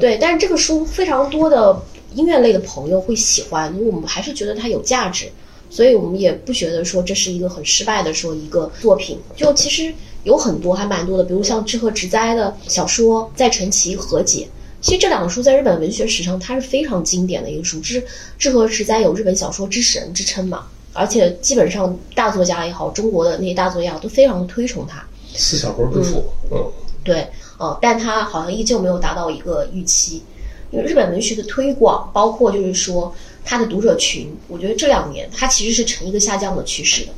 [0.00, 1.80] 对，但是这个书非常多的
[2.14, 5.30] 音乐类的朋友会喜欢，因为我们还是觉得它有价值，
[5.68, 9.18] 所以我们也不觉得说这是一个很失败的说一个作品。
[9.36, 9.92] 就其实
[10.24, 14.44] 有很多还蛮多的，比如像志贺直哉的小说《在陈其和解》。
[14.82, 17.78] 其实这两个书在日本文学史上，它是非常经典的一个书。
[17.80, 18.02] 志
[18.38, 25.04] 志和实在有日本小说之神之称嘛，而且基本上大作家也好，中国的那些大作家都非常的推崇他。
[25.34, 26.72] 四小说之父，嗯，
[27.04, 27.26] 对，
[27.58, 30.22] 呃，但它好像依旧没有达到一个预期。
[30.70, 37.12] 因为日本文学的推广，包括就是说它的读者群，我觉得这两年它其实是呈一个下降的趋势的。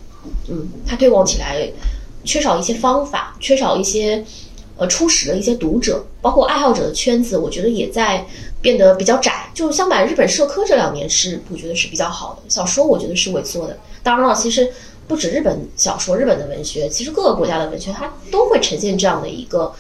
[0.49, 1.71] 嗯，它推广起来
[2.25, 4.25] 缺少一些方法，缺少一些。
[4.79, 8.27] 呃，初始的一些读者，包括爱好者的圈子，我觉得也在
[8.63, 9.51] 变得比较窄。
[9.53, 13.79] 就相反，日本社科这两年是我觉得是比较好的，小说我觉得是萎缩的。
[14.03, 14.73] 当然了，其实
[15.13, 19.71] 不止日本小说，日本的文学，其实各个国家的文学，它都会呈现这样的一个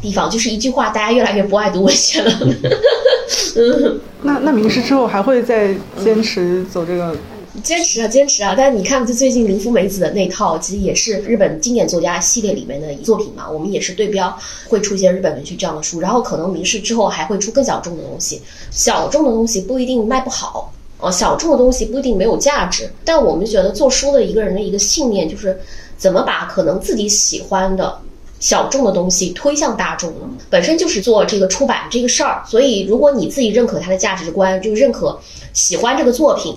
[0.00, 2.32] 地方，就是一句话，大家越来越不爱读文学了。
[3.56, 7.14] 嗯，那那名师之后还会再坚持走这个？
[7.62, 8.54] 坚持啊，坚持啊！
[8.56, 13.48] 但是你看，就最近林芙美子的那套，其实也是日本经典作家系列里面的作品嘛。
[13.48, 14.34] 我们也是对标
[14.68, 18.40] 会出现日本文学这样的书，然后可能明世之后还会出更小众的东西。
[18.70, 22.90] 小众的东西不一定卖不好哦，小众的东西不一定没有价值。
[23.04, 25.60] 但我们觉得做书的一个人的一个信念就是，
[25.96, 27.98] 怎么把可能自己喜欢的
[28.40, 30.28] 小众的东西推向大众呢？
[30.48, 32.42] 本身就是做这个出版这个事儿。
[32.46, 35.18] 所以，如果你自己认可他的价值观，就认可
[35.52, 36.56] 喜欢这个作品。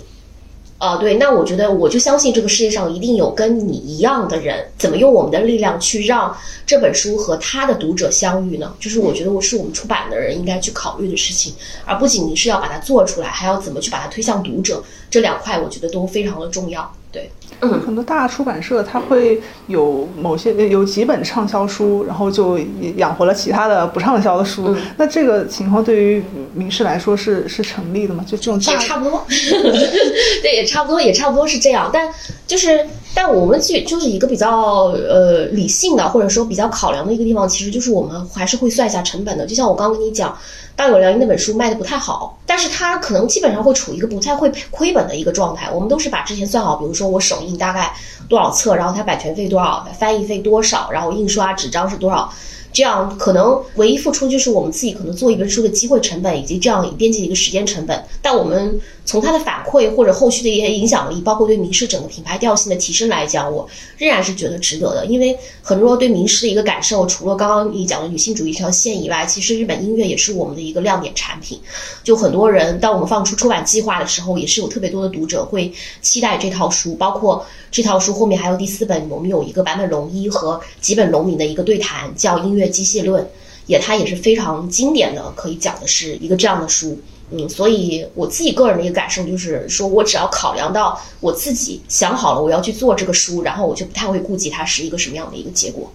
[0.78, 6.36] 啊，对，那我觉得我就相信这个世界上一定有跟你一样的人，怎么用我们的力量去让
[6.68, 8.72] 这本书和他的读者相遇呢？
[8.80, 11.52] 就是我觉得我是我们出版的人应该去考虑的事情，
[11.84, 16.94] 而不仅仅是要把它做出来，还要怎么去把它推向读者，这两块我觉得都非常的重要。
[17.18, 22.60] 对，嗯，很多大出版社它会有某些有几本畅销书，然后就
[22.98, 24.76] 养活了其他的不畅销的书。
[24.98, 28.24] 那这个情况对于名士来说是是成立的吗？
[28.28, 29.26] 就这种也差不多，
[30.44, 31.90] 对，也差不多，也差不多是这样。
[31.92, 32.08] 但
[32.46, 32.86] 就是，
[33.20, 39.48] 但我们去就是一个比较呃理性的，或者说比较考量的一个地方，其实就是我们还是会算一下成本的。
[39.48, 40.38] 就像我刚跟你讲。
[40.78, 45.72] 大有良音那本书卖的不太好，但是它可能基本上会处于一个不太会亏本的一个状态。
[45.72, 47.92] 我们都是把之前算好，比如说我首印大概
[48.30, 52.32] 多少册，然后它版权费多少，翻译费多少，然后印刷纸张是多少。
[52.78, 58.06] 这样可能唯一付出就是我们自己可能做一本书的机会成本，以及这样编辑的一个时间成本。
[58.22, 65.08] 但我们从它的反馈或者后续的一些影响力，包括对名师整个品牌调性的提升来讲，我仍然是觉得值得的。
[65.08, 71.60] 因为很多对名师的一个感受，除了刚刚你讲的女性主义这条线以外，其实日本音乐也是我们的一个亮点产品。
[72.04, 77.44] 就很多人当我们放出出版计划的时候，也是有特别多的读者会期待这套书，包括。
[77.70, 83.24] 这套书后面还有第四本，我们有一个坂本龙一和几本龙民的一个对谈，叫《音乐机械论》，
[83.66, 87.00] 也它也是非常经典的，可以讲的是一个这样的书。
[87.32, 95.92] 嗯，所以我自己个人的一个感受就是说，我只要考量到我自己想好了我要去做这个书，然后我就不太会顾及它是一个什么样的一个结果。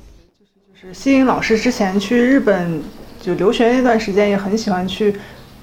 [0.74, 2.82] 就是就是西影老师之前去日本
[3.20, 5.14] 就留学那段时间，也很喜欢去。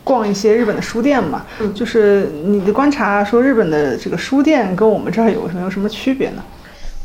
[0.01, 1.45] 逛一些日本的书店嘛，
[1.75, 6.43] 就是你的观察说日本的这个书店跟我们这儿有什么有什么区别呢？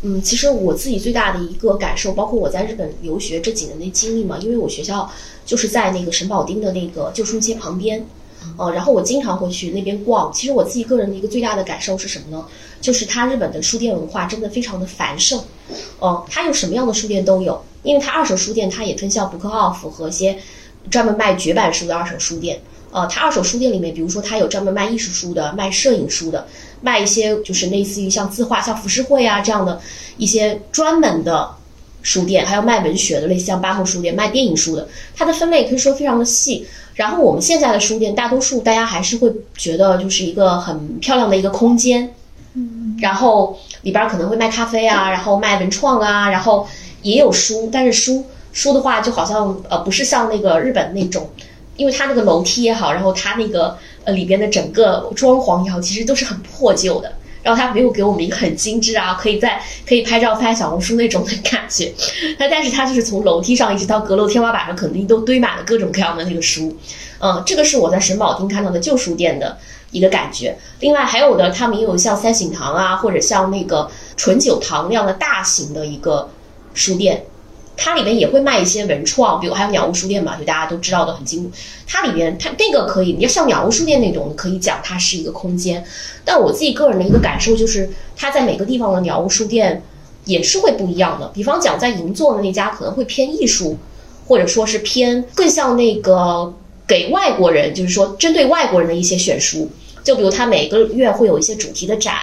[0.07, 5.11] 嗯，其实我自己最大的一个感受，包括我在日本留学这几年的经历嘛，因为我学校
[5.47, 8.07] 就是在那个神保町的那个旧书街旁边，
[8.59, 10.31] 呃，然后我经常会去那边逛。
[10.31, 12.45] 其实我自己个人的一个最大的感受是什么呢？
[12.83, 15.43] 就是它日本的书店文化真的非常的繁盛，
[15.99, 20.37] 哦、它有什么样的书店都有，因为它二手书店它也分像 Book Off 和一些
[20.91, 22.61] 专门卖绝版书的二手书店。
[22.91, 26.47] 呃，它二手书店里面，比如说它有专门卖艺术书的、卖摄影书的、
[26.85, 29.81] 卖一些就是类似于像字画、像浮世绘啊这样的
[30.19, 31.49] 一些专门的
[32.03, 36.67] 书店，还有卖文学的，类似像八木书店卖电影书的，它的分类可以说非常的细。
[36.95, 42.15] 然后我们现在的书店，大多数大家还是会觉得就是一个很漂亮的一个空间，
[42.53, 46.69] 嗯，然后里边可能会卖咖啡啊，然后卖文创啊，然后
[47.01, 51.29] 也有书，但是书书的话就好像呃不是像那个日本那种。
[51.77, 57.13] 因为它那个楼梯也好，然后它那个呃里边的整个装潢也好，其实都是很破旧的。
[57.43, 61.93] 然后它没有给我们一个很精致啊，可以在可以拍照拍小红书那种的感觉。
[62.39, 66.75] 它 但是它就是从楼梯上一直到阁楼天花板上，肯定都堆满了各种各样的那个书。
[67.19, 69.59] 嗯，这个是我在神保町看到的旧书店的
[69.91, 70.57] 一个感觉。
[70.81, 76.31] 另外还有的，他们也有像三省堂啊，或者像那个纯酒堂那样的大型的一个
[76.73, 77.27] 书店。
[77.77, 81.51] 它里面也会卖一些文创，比如还有鸟屋书店嘛，就大家都知道的很精。
[81.87, 85.85] 它里面它那个可以，你要像鸟屋书店那种，可以讲它是一个空间。
[86.25, 89.83] 但我自己个人的一个感受就是，它在每个地方的鸟屋书店
[90.25, 91.27] 也是会不一样的。
[91.35, 93.77] 比方讲，在银座的那家可能会偏艺术，
[94.27, 96.55] 或者说是偏更像那个
[96.87, 99.71] 给外国人，就是说针对外国人的一些选书。
[100.03, 102.15] 就比如它每个月会有一些主题的展。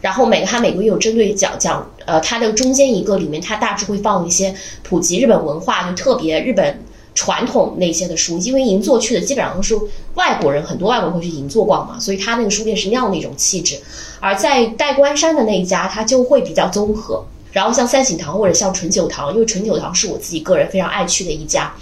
[0.00, 6.80] 然后每个它每个月有针对讲讲，呃，它的中间一个里面，它大致会放一些普及日本文化，就特别日本
[7.14, 8.38] 传统那些的书。
[8.38, 9.76] 因为银座去的基本上都是
[10.14, 13.76] 外国人，很多外国人会去银座逛嘛，所以它那个书店是那样的一种气质。
[14.20, 17.24] 而在代官山的那一家，它就会比较综合。
[17.50, 21.74] 然后像三省堂或者像纯酒堂，因为纯酒堂是我自己个人非常爱去的一家，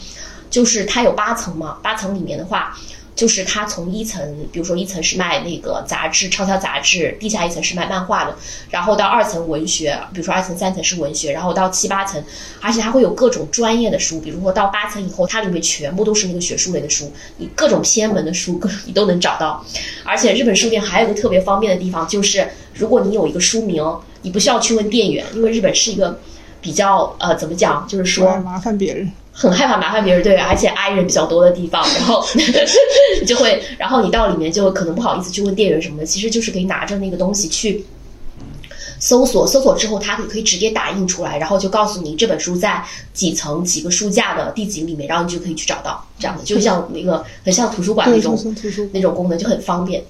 [0.49, 2.75] 就是它有八层嘛，八层里面的话。
[3.17, 8.37] 就是它从一层，比如说一层是卖那个杂志、畅销杂志，地下一层是卖漫画的，
[8.69, 12.23] 然后到二层文学，比如说二层、三层是文学，然后到七八层，
[12.61, 19.65] 而且它会有各种专业的书，比如说到八层以后，它里面全部都是那个学术类的书，你各种偏门的书，各你都能找到。
[20.05, 23.83] 而且日本书店还有一个特别方便的地方，就是如果你有一个书名，
[24.21, 26.21] 你不需要去问店员，因为日本是一个
[26.61, 29.11] 比较呃怎么讲，就是说麻烦别人。
[29.39, 32.25] 很害怕麻烦别人，对，而且挨人比较多的地方，然后
[33.27, 37.85] 就会，然后你到里面就可能不好意思去问店员什么的，其实就是可以拿着那个东西去
[38.99, 48.57] 搜索，搜索之后它可以可以直接打印出来，然后就告诉你这本书在几层几个书架的地景里面，然后你就可以去找到，这样的就像那个很像图书馆那种
[48.93, 50.03] 那种功能就很方便，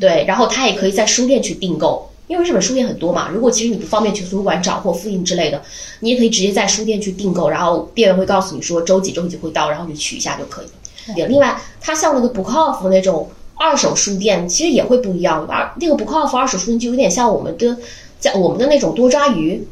[0.00, 2.08] 对，然后它也可以在书店去订购。
[2.28, 5.60] 因为日本书店很多嘛，如果其实你不方便去图书馆找或复印之类的，
[6.00, 10.66] 你也可以直接在书店去订购，然后店员会告诉你说周几周几会到，然后你取一下就可以
[11.14, 11.26] 也。
[11.26, 15.46] 另外，它像那个 Book Off 那种二手书店，其实也会不一样。
[15.46, 17.76] 二那个 Book Off 二手书店就有点像我们的
[18.18, 19.66] 在我们的那种多抓鱼，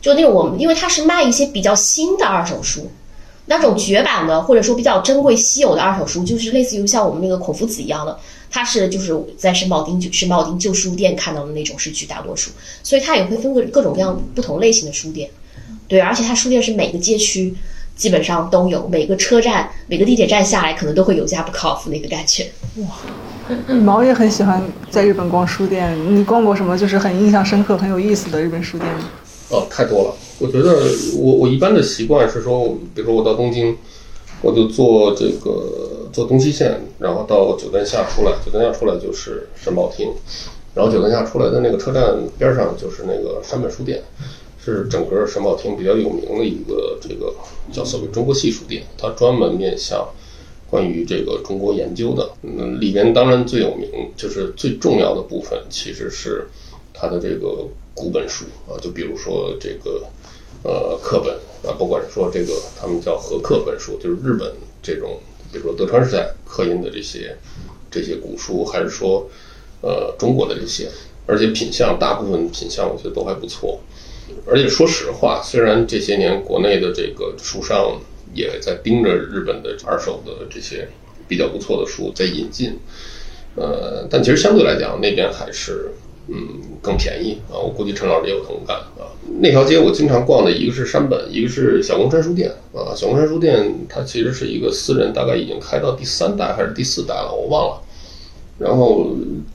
[0.00, 2.90] 就那种我们因为它是卖一些比较新的二手书，
[3.46, 8.16] 那种绝版的或者说比较珍贵稀有的二手书，就是类似于像我们那个孔夫子一样的。
[8.54, 12.52] 它是就是在申保町申保町旧书店看到的那种是绝大多数，
[12.84, 15.28] 所以它也会分个各种各样不同类型的书店，
[15.88, 17.52] 对，而且它书店是每个街区
[17.96, 22.46] 基本上都有，每个车站每个地铁站下来可能都会有家 Book Off 那个感觉。
[22.76, 22.86] 哇，
[23.82, 29.10] 毛也很喜欢在日本逛书店，你逛过什么就是很印象深刻、很有意思的日本书店吗？
[29.48, 30.14] 哦，太多了。
[30.38, 30.78] 我觉得
[31.16, 33.76] 我我一般的习惯是说，比如说我到东京，
[34.42, 35.93] 我就坐这个。
[36.14, 40.12] 坐东西线，然后到酒店下出来，酒店下出来就是神保町，
[40.72, 44.00] 然后酒店下出来的那个车站边上就是那个山本书店，
[44.64, 47.34] 是整个神保町比较有名的一个这个
[47.72, 50.08] 叫所谓中国系书店，它专门面向
[50.70, 52.30] 关于这个中国研究的。
[52.42, 56.46] 嗯，里边当然最有名就是最重要的部分其实是
[56.92, 60.06] 它的这个古本书啊，就比如说这个
[60.62, 61.34] 呃课本
[61.68, 65.18] 啊，不管说这个他们叫和课本书，就是日本这种。
[65.54, 67.36] 比如说德川时代刻印的这些
[67.88, 69.30] 这些古书，还是说
[69.82, 70.88] 呃中国的这些，
[71.26, 73.80] 而且品相大部分品相我觉得都还不错。
[74.46, 78.00] 而且说实话，虽然这些年国内的这个书商
[78.34, 80.88] 也在盯着日本的二手的这些
[81.28, 82.76] 比较不错的书在引进，
[83.54, 85.92] 呃，但其实相对来讲那边还是。
[86.28, 86.48] 嗯，
[86.80, 87.58] 更便宜啊！
[87.58, 89.12] 我估计陈老师也有同感啊。
[89.40, 92.94] 那条街我经常逛的一个是山本，一个是小宫山书店啊。
[92.96, 97.82] 小宫山书店它其实是一个私人，大概已经开到第三代还是第四代了，我忘了。
[98.58, 99.10] 然后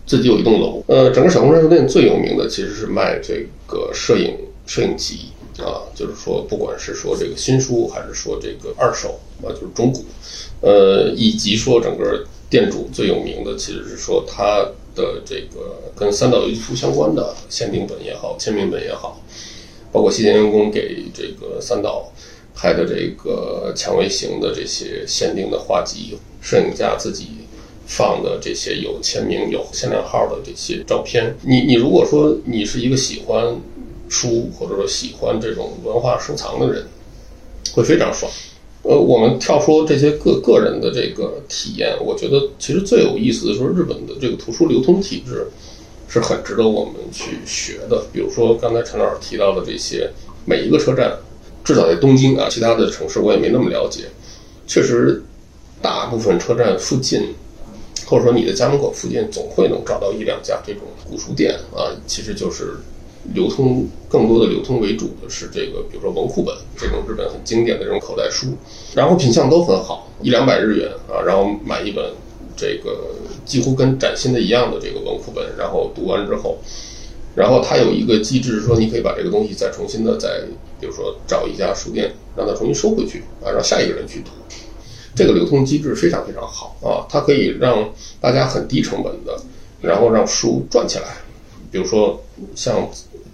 [0.06, 4.36] 自己有一栋楼，呃，整个小宫山书店最有名的其实是卖这个摄影
[4.66, 10.04] 摄影集啊，就是说不管是说这个新书还是说这个二手啊，就是中古，
[10.60, 14.68] 呃，以及说整个店主最有名的其实是说他
[15.00, 19.22] 的这个跟三岛由纪夫相关的限定本也好，签名本也好，
[19.93, 22.12] 包括西田员工给这个三岛
[22.54, 27.30] 拍的这个蔷薇型的这些限定的画集，摄影家自己
[27.88, 31.34] 放的这些有签名、有限量号的这些照片。
[31.43, 33.56] 你你如果说你是一个喜欢
[34.10, 36.86] 书或者说喜欢这种文化收藏的人，
[37.74, 38.30] 会非常爽。
[38.82, 45.46] 呃，我们跳出这些个个人的这个体验，我觉得其实最有意思的就是日本的这个图书流通体制
[46.08, 48.06] 是很值得我们去学的。
[48.14, 50.10] 比如说刚才陈老师提到的这些，
[50.46, 51.18] 每一个车站，
[51.64, 54.06] 至少在东京啊，其他的城市我也没那么了解。
[54.66, 55.22] 确实，
[55.82, 57.22] 大部分车站附近，
[58.06, 62.78] 或者说你的家门口附近，总会能找到一两家这种古书店啊，其实就是。
[63.34, 68.48] 流通更多的流通为主的是这个，比如说文库本这种日本很经典的这种口袋书，
[68.96, 72.04] 然后品相都很好，一两百日元啊，然后买一本
[72.56, 73.12] 这个
[73.46, 76.58] 几乎跟崭新的一样的这个文库本，然后读完之后，
[77.36, 80.42] 然后它有一个机制说你可以把这个东西再重新的再，
[80.80, 84.32] 比如说找一家书店让它重新收回去啊，让下一个人去读，
[85.14, 89.40] 这个流通机制非常非常好啊，它可以让大家很低成本的，
[89.82, 91.18] 然后让书赚起来，
[91.70, 92.20] 比如说
[92.56, 92.90] 像。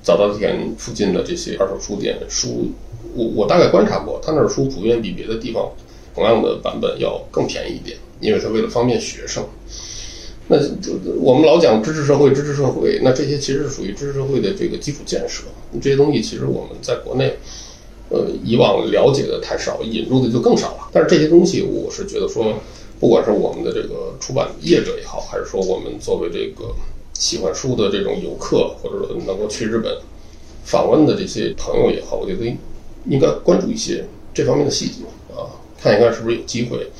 [0.06, 2.70] 早稻田附近的这些二手书店，书
[3.16, 5.68] 我我大概观察过，他那儿书普遍比别的地方
[6.14, 9.44] 同样的版本要更便宜一点，因为他为了方便学生。
[10.48, 10.58] 那
[11.20, 15.46] 我们老讲知识社会，知识社会，那这些其实是属于知识社会的这个基础建设。
[15.82, 17.34] 这些东西其实我们在国内，
[18.10, 20.88] 呃，以往了解的太少，引入的就更少了。
[20.94, 22.54] 但是这些东西，我是觉得说，
[23.00, 26.76] 不管是我们的这个出版业者也好，还是说我们作为这个。
[27.18, 29.98] 喜欢书的这种游客，或者说能够去日本
[30.64, 32.46] 访问的这些朋友也好，我觉得
[33.06, 35.04] 应该关注一些这方面的细节
[35.34, 35.48] 啊，
[35.82, 36.92] 看一看是不是有机会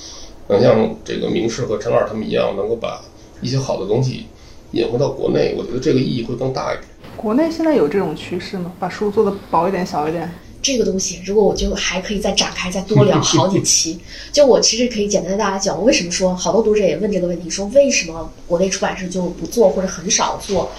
[0.48, 3.04] 能像这个明世和陈二他们一样，能够把
[3.42, 4.28] 一些好的东西
[4.72, 5.54] 引回到国内。
[5.58, 6.88] 我觉得这个意义会更大一点。
[7.18, 8.72] 国内现在有这种趋势吗？
[8.80, 10.32] 把书做的薄一点、小一点？
[10.66, 14.00] 这个东西，如果我就还可以再展开，再多聊好几期。
[14.34, 20.72] 就我其实可以简单的大家讲，为什么说好多读者也问这个问题，说为什么国内出版社就不做或者很少做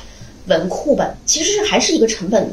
[0.49, 1.17] 文库本？
[1.25, 2.51] 其实还是一个成本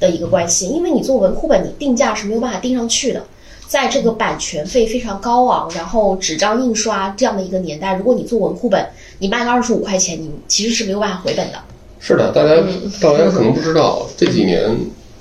[0.00, 3.24] 的一个关系，因为你做文库本，你定价是没有办法定上去的。
[3.68, 8.84] 在这个版权费非常高昂，然后纸张印刷这样的一个年代，如果你做文库本，
[9.20, 11.62] 你卖个二十五块钱，你其实是没有办法回本的。
[12.00, 12.56] 是的，大家
[13.00, 14.68] 大家可能不知道这几年。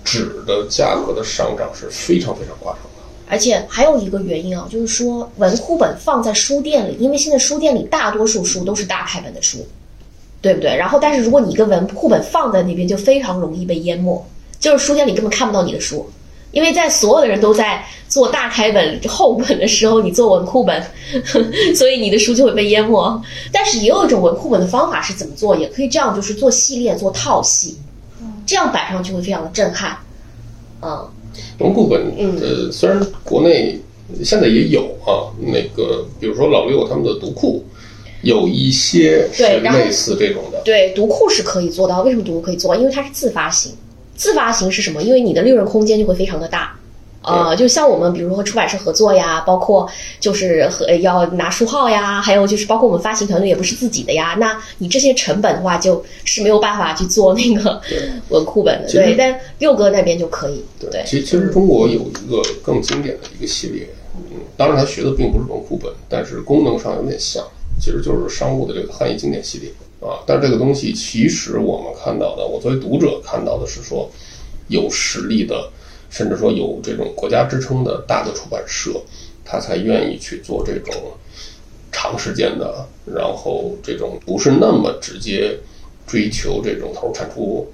[0.04, 2.89] 纸的价格的上涨是非常非常夸张的，
[3.28, 9.66] 而且还有一个原因啊，就是说文库本放在书店里，因为现在书店里大多数书都是大开本的书，
[10.41, 10.76] 对不对？
[10.76, 14.26] 然后，但是如果你一个文库本放在那边，就非常容易被淹没，
[14.60, 16.10] 就是书店里根本看不到你的书，
[16.52, 20.84] 因为在所有的人都在做大开本厚本的时候，你做文库本，
[21.76, 23.22] 所以你的书就会被淹没。
[23.52, 27.78] 但是也有一种文库本的方法是怎么做，也可以这样，就是做系列，做套系。
[28.50, 29.95] 这样摆上去会非常的震撼，
[30.82, 31.08] 嗯，
[31.56, 33.80] 读库本，呃，虽然国内
[34.24, 37.64] 现在也有啊，那个比如说老六他们的读库，
[38.24, 42.02] 有一些是类似这种的，对，读库是可以做到。
[42.02, 42.76] 为什么读库可以做？
[42.76, 43.74] 因为它是自发型，
[44.16, 45.04] 自发型是什么？
[45.04, 46.76] 因为你的利润空间就会非常的大。
[47.22, 49.88] 呃，就像我们比如说和出版社合作呀，包括
[50.22, 57.82] 就是和要拿书号呀，还有就是包括我们发行团队也不是自己的呀，那你这些成本的话就是没有办法去做那个
[58.30, 59.15] 文库本的，对。
[59.17, 60.63] 但六哥那边就可以。
[60.80, 67.43] 对，其实其实中国有一个更经典的一个系列，嗯，当然他学的并不是文库本，但是功能上有点像，
[67.82, 70.24] 其实就是商务的这个汉译经典系列啊。
[70.26, 74.09] 但是这个东西其实我们看到的，我作为读者看到的是说
[74.70, 75.70] 有实力的。
[76.10, 79.01] 甚至说有这种国家支撑的大的出版社，
[79.45, 80.93] 他才愿意去做这种
[81.91, 85.57] 长时间的，然后这种不是那么直接
[86.05, 87.68] 追求这种投入产出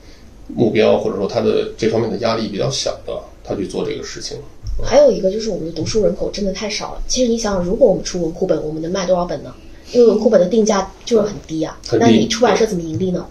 [0.48, 3.14] 目标，或者说他的这方面的压力比较小的，
[3.44, 4.38] 他去做这个事情。
[4.84, 7.02] 还有一个就是我们的读书人口真的太少了。
[7.08, 9.54] 其实你想想，如果我们出文库本，我们能卖多少本呢？
[9.94, 13.26] 因为文库本的定价就是很低啊，那你出版社怎么盈利呢？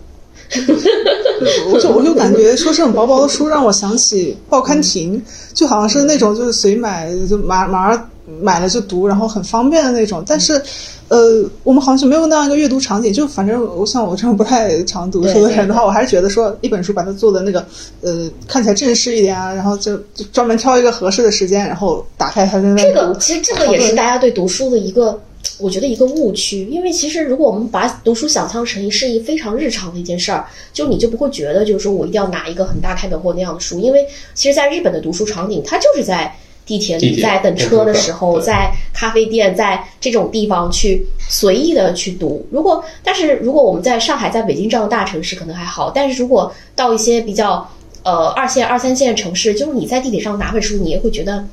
[1.73, 5.21] 我就我就感觉说这种薄薄的书让我想起报刊亭，
[5.53, 10.23] 就好像是那种就是随买就马马上买了就读，然后很方便的那种。
[10.27, 10.61] 但是，
[11.09, 13.13] 呃，我们好像是没有那样一个阅读场景。
[13.13, 17.65] 就反正我像我这种不太常读书的人的话，我还是觉得说一本书把它做的那个
[18.01, 22.83] 呃看起来正式一点啊，然后就就专门挑一个合适的时间，然后打开它在那。
[22.83, 25.21] 这个其实这个也是大家对读书的一个。
[25.59, 36.35] 我觉得一个误区，因为其实如果我们把读书想象成是一非常日常的一件事儿，就你就不会觉得就是说我一定要拿一个很大开本或那样的书，因为其实，在日本的读书场景，它就是在
[36.67, 42.47] 地铁里，在等车的时候，在咖啡店，在这种地方去随意的去读。
[42.51, 47.71] 如果，但是如果我们在上海、在北京这样的大城市可能还好，但是如果到一些比较
[48.03, 51.45] 呃二线、二三线城市，就是你在地铁上拿本书，你也会觉得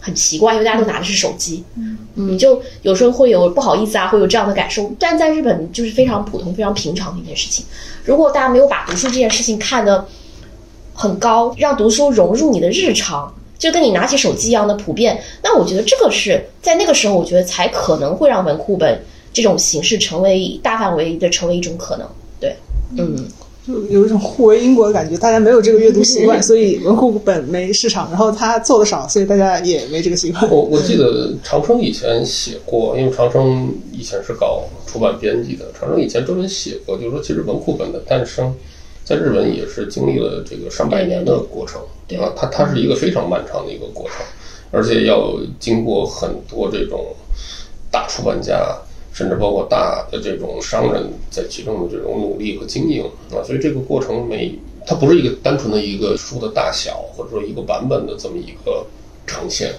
[0.00, 1.64] 很奇怪，因为大家都拿的是手机。
[2.14, 4.90] 嗯，就有时候会有不好意思啊，会有这样的感受。
[4.98, 7.64] 但在日本就是非常普通、非常平常的一件事情。
[8.04, 10.06] 如果大家没有把读书这件事情看得
[10.94, 22.08] 很高，让读书融入你的日常，就跟你拿起手机一样的普遍，那我觉得这个是在那个时候，我觉得才可能会让文库本这种形式成为大范围的成为一种可能。
[22.40, 22.56] 对，
[22.96, 23.28] 嗯，
[23.68, 30.50] 就有一种互为因果的感觉，大家没有这个阅读习惯， 所以文库本没市场，然后他做的少，所以大家也没这个习惯。
[30.50, 38.54] 我我记得长生以前写过，因为长生以前是搞出版编辑的，长生以前专门写过，就是说其实文库本的诞生，
[39.04, 44.24] 在日本也是经历了这个上百年的过程对啊，它它是一个非常漫长的一个过程，
[44.70, 47.04] 而且要经过很多这种
[47.90, 48.74] 大出版家。
[49.18, 53.02] 甚至包括大的这种商人在其中的这种努力和经营
[53.32, 54.56] 啊，所以这个过程每，
[54.86, 58.86] 它不是一个单纯的一个书的大小或者说一个版本的这么一个
[59.26, 59.74] 呈现，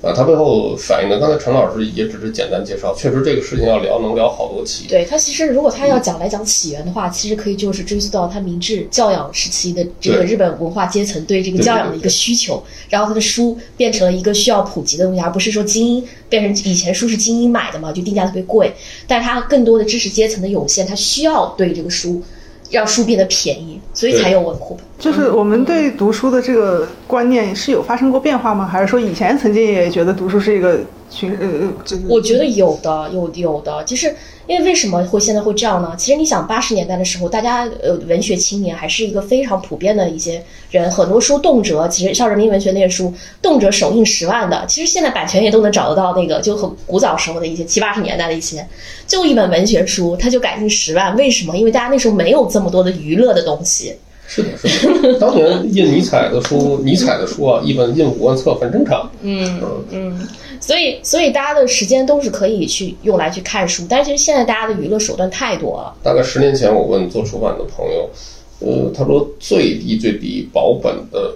[0.00, 4.86] 啊，它背后反映的，刚才陈老师也只是简单介绍，确实这个事情要聊能聊好多期。
[4.86, 18.72] 对他其实如果他要讲来讲起源的话，其实可以就是追溯到他明治教养时期的这个日本文化阶层对这个教养的一个需求，然后他的书变成了一个需要普及的东西，而不是说精英变成以前书是精英买的嘛，就定价特别贵，
[19.08, 22.22] 但是他更多的知识阶层的涌现，他需要对这个书
[22.70, 24.78] 让书变得便宜，所以才有文库。
[24.96, 28.64] 就是我们对读书的这个观念是有发生过变化吗？
[28.64, 30.78] 还是说以前曾经也觉得读书是一个
[31.10, 32.02] 群呃呃这个？
[32.08, 34.14] 我觉得有的，有有的，就是
[34.46, 35.94] 因为为什么会现在会这样呢？
[35.96, 48.66] 其实你想，八十年代的时候，大家呃文学青年还是一个非常普遍的一些人，很多书动辄其实像人民文学那些书，动辄首印十万的，其实现在版权也都能找得到，那个就很古早时候的一些七八十年代的一些，
[49.06, 51.56] 就一本文学书，它就敢印十万，为什么？
[51.56, 53.94] 因为大家那时候没有这么多的娱乐的东西。
[54.30, 55.18] 是的，是的。
[55.18, 59.10] 当年印尼采的书，尼采的书啊，一本印五万册很正常。
[59.22, 59.58] 嗯
[59.90, 60.28] 嗯，
[60.68, 65.96] 所以所以大家的时间都是可以去用来去看书，但是其实现在大家的娱乐手段太多了。
[66.02, 68.10] 大概十年前，我问做出版的朋友，
[68.58, 71.34] 呃，他说最低最低保本的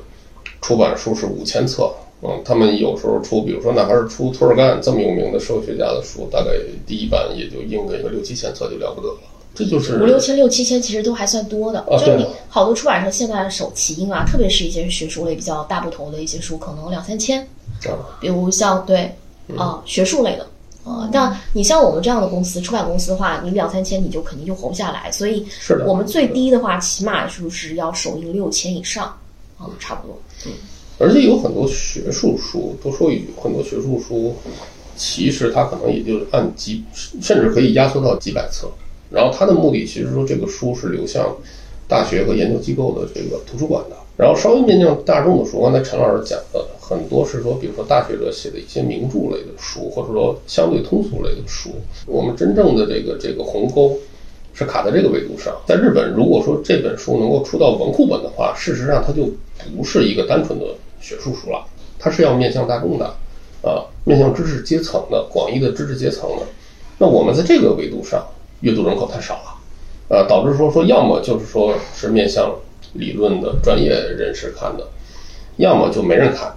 [0.61, 1.91] 出版书是五千册。
[2.21, 6.51] 嗯，他们有时候出，比如说哪怕是出托尔干这么有名的社会学家的书，大概
[6.87, 9.19] 第一版也就印个一个六七千册就了不得了。
[9.55, 17.41] 这就是五六千、六七千其实都还算多的，啊就是你好多出版社现在首起印啊，特别是一些学术类比较大部头的一些书，可能两三千，
[17.87, 19.11] 啊，比如像对
[19.57, 20.47] 啊、学术类的。
[20.85, 29.05] 呃，那你像我们这样的公司，出版公司的话，你两三千你就肯定就活不下来，所以是的我们最低的话，起码就是要首印六千以上，
[29.59, 30.19] 啊、差不多。
[30.47, 30.53] 嗯
[30.99, 34.37] 而且有很多学术书，多说一句，很多学术书
[34.97, 36.85] 其实它可能也就按几，
[37.21, 38.71] 甚至可以压缩到几百册。
[39.11, 41.35] 然后它的目的其实说这个书是流向
[41.89, 43.97] 大学和研究机构的这个图书馆的。
[44.17, 51.71] 然后稍微面向大众的书，刚才陈老师讲的很多是说，比如说大学者写的一些名著类的书，或者说相对通俗类的书。
[52.07, 53.97] 我们真正的这个这个鸿沟
[54.53, 55.55] 是卡在这个维度上。
[55.67, 59.31] 在日本，如果说这本书能够出到文库本的话，事实上它就
[59.75, 60.67] 不是一个单纯的
[61.01, 61.65] 学术书了，
[61.99, 63.07] 它是要面向大众的，
[63.63, 66.43] 啊，面向知识阶层的广义的知识阶层的。
[66.99, 68.23] 那我们在这个维度上，
[68.61, 69.59] 阅读人口太少了，
[70.09, 72.55] 呃，导致说说要么就是说是面向
[72.93, 74.87] 理论的专业人士看的，
[75.57, 76.55] 要么就没人看。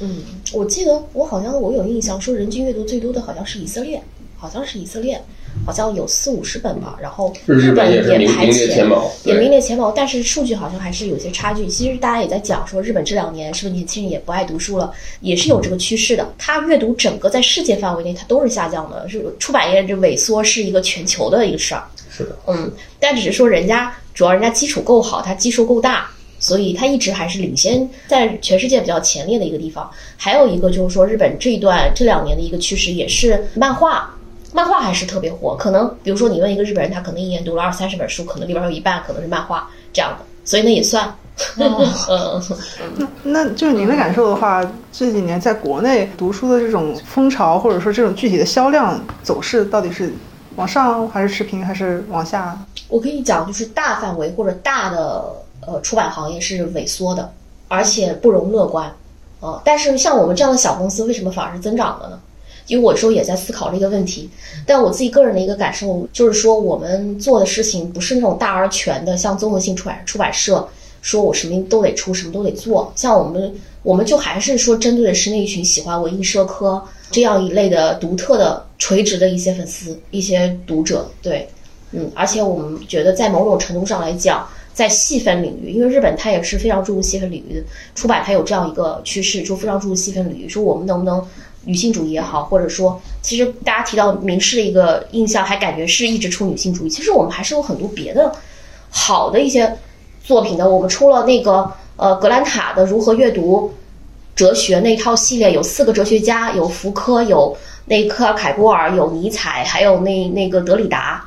[0.00, 0.18] 嗯，
[0.52, 4.02] 我记得我好像我有印象说，人均阅读最多的好像是以色列，
[4.36, 5.20] 好像是以色列，
[5.64, 6.98] 好像有四五十本吧。
[7.00, 11.68] 然后日本本也是名排前茅也名列前茅，但是数据好像还是有些差距。
[11.68, 16.34] 其实大家也在讲说，日本这两年是不是年轻人也不爱读书了，也是有这个趋势的。
[16.36, 21.84] 他阅读整个在世界范围内它都是下降的，是出版业这萎缩是一个全球的一个事儿。
[22.10, 26.06] 是的，嗯，但只是说人家主要人家基础够好，它基数够大，
[26.38, 29.90] 所以它一直还是领先在全世界比较前列的一个地方。
[30.16, 34.10] 还有一个就是说，日本这一段这两年的一个趋势也是漫画。
[34.54, 41.14] 漫画还是特别火，可能比如说你问一个日本人，他可能一年读了二三十本书，可能里边有一半可能是漫画这样的，所以那也算。
[41.56, 50.12] 那，那就是您的感受的话，这几年在国内读书的这种风潮，或者说这种具体的销量走势，到底是
[50.56, 52.54] 往上还是持平还是往下？
[52.92, 55.24] 我可以讲，就是大范围或者大的
[55.66, 57.32] 呃出版行业是萎缩的，
[57.68, 58.94] 而且不容乐观。
[59.40, 62.20] 呃，但是像我们这样的小公司，为什么反而是增长的呢？
[62.66, 64.28] 因为我有时候也在思考这个问题，
[64.66, 70.68] 但我自己个人的一个感受就是说，我们做的事情不是那种大而全的，像综合性出版出版社
[71.00, 72.92] 说我什么都得出，什么都得做。
[72.94, 76.80] 像我们，我们就还是说针对的是那一群喜欢文艺社科
[77.10, 81.10] 这样一类的独特的垂直的一些粉丝、一些读者。
[81.20, 81.48] 对，
[81.92, 87.64] 嗯，而且我们觉得在某种程度上来讲，在细分领域，因为日本它也是非常注重细分领域的
[87.94, 90.48] 出版，它有这样一个趋势，就非常注重细分领域。
[90.48, 91.22] 说我们能不能
[91.64, 96.90] 女性主义也好，或者说，其实大家提到明世的一个印象，还感觉是一直出女性主义。
[96.90, 98.34] 其实我们还是有很多别的
[98.90, 99.78] 好的一些
[100.24, 100.68] 作品的。
[100.68, 103.72] 我们出了那个呃格兰塔的《如何阅读
[104.34, 111.24] 哲学》那套系列，有四个哲学家，有福柯，有那科尔凯波尔，有尼采，还有那那个德里达。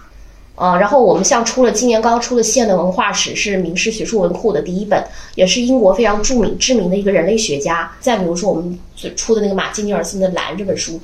[0.56, 5.04] 呃，然后我们像出了今年刚出的《现的文化史》，是名师学术文库的第一本，
[5.36, 7.92] 也是英国非常著名知名的一个人类学家。
[8.00, 11.00] 再比如说我们最出的那个马基尼尔森的《蓝》这本书，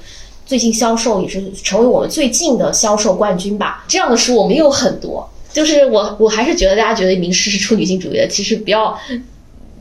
[0.46, 3.84] 最近销售也是成为我们最近的销售冠军吧。
[3.88, 5.30] 这样的书我们有很多。
[5.52, 8.98] 就是我我还是觉得大家觉得名师是出女性主义的，其实不要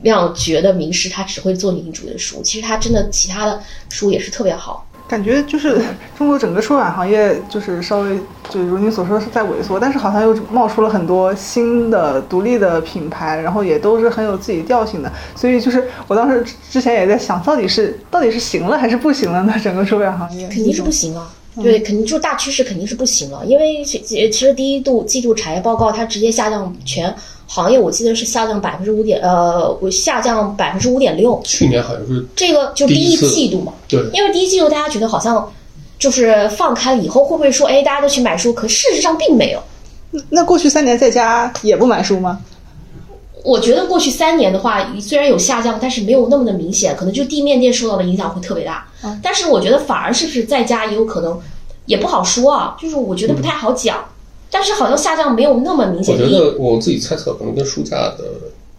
[0.01, 4.85] 那样觉得名师他只会做女性主义的书，其实他真的其他的书也是特别好。
[5.11, 5.81] 感觉就是
[6.17, 8.17] 中国整个出版行业就是稍微
[8.49, 15.11] 就如您所说是在萎缩，但是好像又冒出了很多新的独立的品牌，然后也都是很有自己调性的。
[15.35, 19.53] 所以就是我当时之前也在想，到底是到底是行了还是不行了呢？
[19.61, 21.29] 整个出版行业肯定是不行啊，
[21.61, 27.13] 对，肯定就大趋势肯定是不行了，因为其其实第一度季度产业报告它直接下降全。
[27.53, 31.37] 行业我记得是下降百分之五点，呃，我下降百分之五点六。
[31.43, 35.51] 去年好像是这个就第一季度嘛，对，因为第一季度大家觉得好像
[35.99, 38.53] 就是放开了以后会不会说，哎，大家都去买书？
[38.53, 39.61] 可事实上并没有。
[40.29, 42.39] 那过去三年在家也不买书吗？
[43.43, 48.87] 我觉得过去三年的话，虽然有下降，但是没有那么的明显，可能就地面店受到的影响会特别大。
[49.21, 51.37] 但是我觉得反而是不是在家也有可能，
[51.85, 53.97] 也不好说啊，就是我觉得不太好讲。
[54.51, 56.13] 但是好像下降没有那么明显。
[56.13, 58.25] 我觉得我自己猜测可能跟书价的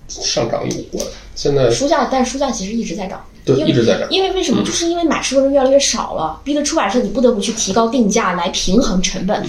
[0.06, 1.04] 上涨有关。
[1.34, 4.06] 现在书价，但是书价其实一直在涨，对，一直在涨。
[4.10, 4.62] 因为为什么？
[4.62, 9.42] 就是因为买书的人越来越少了，逼得出版社你不得不去提高定价来平衡成本。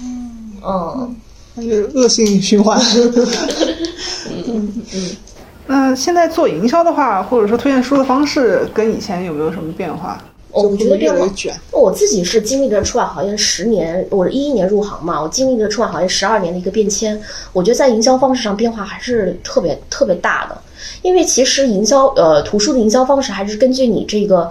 [0.00, 1.16] 嗯嗯，
[1.56, 2.80] 那就恶性循环。
[4.46, 5.16] 嗯嗯。
[5.66, 10.22] 那现在做营销的话，或者说推荐书的方式，跟以前有没有什么变化？
[10.54, 11.52] 我觉得变化，卷。
[11.72, 17.20] 我自己是经历了出版行业十年，我是一一年入行嘛，我经历了出版行业十二年的一个变迁。
[17.52, 20.56] 我觉得在营销方式上变化还是特别特别大的，
[21.02, 24.48] 因为其实营销呃图书的营销方式还是根据你这个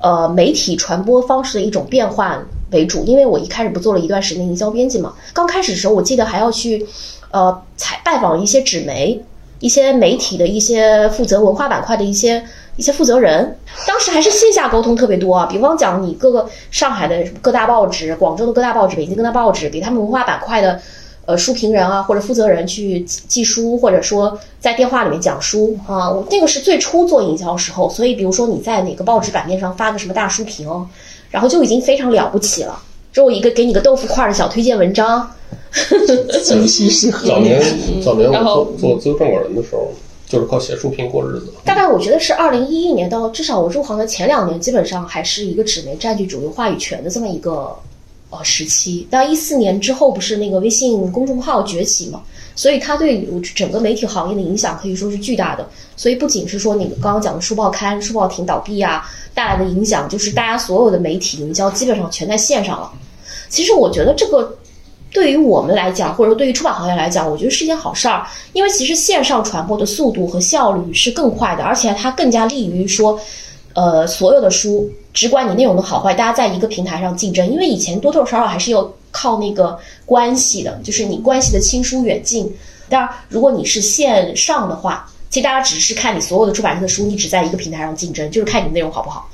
[0.00, 3.04] 呃媒体传播方式的一种变换为主。
[3.04, 6.84] 因为我一开始不做了一段时间营销编辑嘛，刚开始的时候我记得还要去
[7.30, 9.22] 呃采拜访一些纸媒、
[9.60, 12.44] 一些媒体的一些负责文化板块的一些。
[12.76, 13.56] 一些负责人，
[13.86, 15.46] 当时还是线下沟通特别多啊。
[15.46, 20.80] 比方讲，你各个上海的各大报纸、广州的各大报纸、北京各大报纸，给他们文化板块的
[21.26, 26.10] 呃书评人啊或者负责人去寄书，或者说在电话里面讲书啊。
[26.10, 30.68] 我那个是最初做营销时候，所以比如说你在哪个报纸版面上发个什么大书评，
[31.30, 32.82] 然后就已经非常了不起了。
[33.12, 35.30] 就一个给你个豆腐块的小推荐文章，
[36.44, 37.28] 珍惜适合。
[37.28, 37.62] 早年
[38.02, 39.92] 早年我做做自由撰稿人的时候。
[40.26, 41.52] 就是靠写书评过日子。
[41.64, 47.76] 大概我觉得是二零一一年到至少我入行的前两年，基本上还是一个纸媒占据主流话语权的这么一个
[48.30, 49.06] 呃时期。
[49.10, 52.22] 到一四年之后，不是那个微信公众号崛起嘛，
[52.56, 55.68] 所以它对整个媒体行业的影响可以说是巨大的。
[55.96, 62.90] 所以不仅是说你们刚刚讲的书报刊、书报亭倒闭啊带来的影响，就是大家所有的媒体营销基本上全在线上了。
[63.48, 64.56] 其实我觉得这个。
[65.14, 73.16] 对于我们来讲，或者说对于出版行业来讲，我觉得是一件好事儿，因为其实线上传播的速度和效率是更快的，而且它更加利于说，
[73.74, 77.48] 呃，所有的书只管你内容的好坏，大家在一个平台上竞争。
[77.48, 82.52] 因为以前多多少少还是要靠那个关系的，就是你关系的亲疏远近。
[82.88, 89.30] 当然，如果你是线上的话，其实大家只是看你所有的出版社的书，你只在一个平台上竞争，就是看你内容好不好，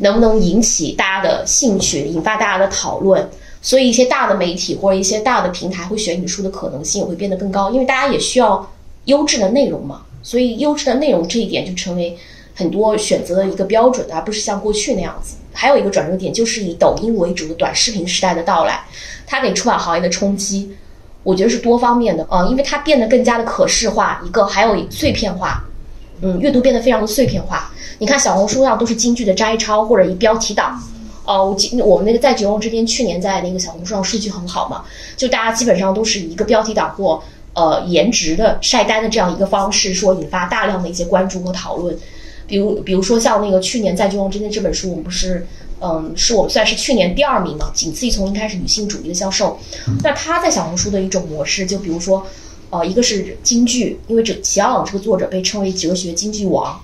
[0.00, 3.28] 能不能引起大家的兴趣，引发大家的讨论。
[3.64, 8.68] 所以，一些大的媒体或者一些大的平台会选你书的可能性也会变得更高，因为大家也需要
[9.04, 10.02] 优质的内容嘛。
[10.20, 12.18] 所以，优质的内容这一点就成为
[12.56, 15.36] 很多选择的一个标准，而不是像过去那样子。
[15.52, 18.84] 还有一个转折点，就是以抖音为主的短视频时代的到来，
[19.26, 20.74] 它给出版行业的冲击，
[21.22, 25.62] 我觉得是多方面的啊，因为它变得更加的可视化，一个还有碎片化，
[26.20, 27.70] 嗯，阅读变得非常的碎片化。
[27.98, 30.82] 你看小红书上都是京剧的摘抄或者一标题党。
[31.24, 34.84] 哦，我记我们那个在绝望之巅，去年在那个小红书上数据很好嘛，
[35.16, 37.22] 就大家基本上都是一个标题党或
[37.54, 41.96] 呃颜值的晒单的这样一个方式，说引发大量的一些关注和讨论。
[42.46, 45.46] 比如比如说像那个去年在绝望之巅这本书，我们不是
[45.80, 49.58] 嗯是我们算是去年第二名嘛，仅次于从零开始女性主义的销售。
[50.02, 52.26] 那他在小红书的一种模式，就比如说
[52.70, 56.80] 呃，一个是京剧，因为这齐昂这个作者被称为哲学京剧王，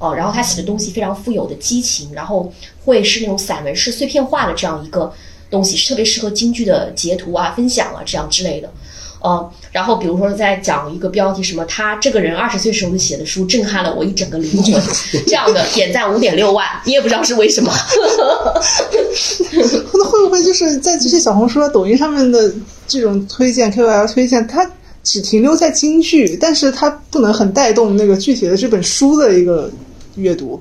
[0.00, 2.52] 呃，然后他写的东西非常富有的激情，然后
[2.84, 5.12] 会是那种散文式碎片化的这样一个
[5.50, 8.72] 东西，特别适合京剧的截图啊、分享啊这样之类的。
[9.22, 14.82] 呃，然后比如说在讲一个标题，什么他这个人二十岁时候写的书震撼了我一整个灵魂，
[15.28, 17.70] 这样的点赞五点六万，你也不知道是为什么。
[19.92, 22.50] 那会不会就是在这些小红书、抖音上面的
[22.88, 24.66] 这种推荐 KOL 推荐，它
[25.02, 29.70] 只停留在京剧，但是它不能很带动那个具体的这本书的一个
[30.20, 30.60] 阅读？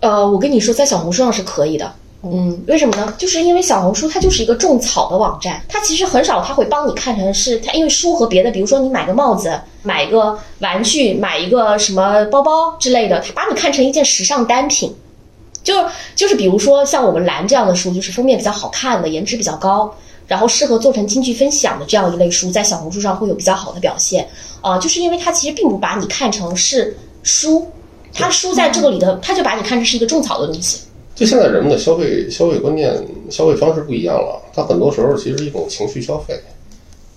[0.00, 1.92] 呃，我跟你说，在小红书上是可以的。
[2.22, 3.14] 嗯，为什么呢？
[3.16, 14.92] 就是因为小红书它就是一个种草的网站，它其实很少，它会帮你看成是它，因为书和别的，比如说你买个帽子、买一个玩具、买一个什么包包之类的，它把你看成一件时尚单品。
[15.62, 15.74] 就
[16.16, 19.94] 就是比如说像我们蓝这样的书，就是封面比较好看的，颜值比较高，
[20.26, 24.26] 然后适合做成京剧分享的这样一类书，在小红书上会有比较好的表现
[24.60, 27.70] 啊，就是因为它其实并不把你看成是书，
[28.12, 30.82] 它书在这个里头，它就把你看成是一个种草的东西。
[31.14, 32.94] 就现在人们的消费消费观念、
[33.28, 36.38] 消费方式不一样了，它很多时候其实是一种情绪消费。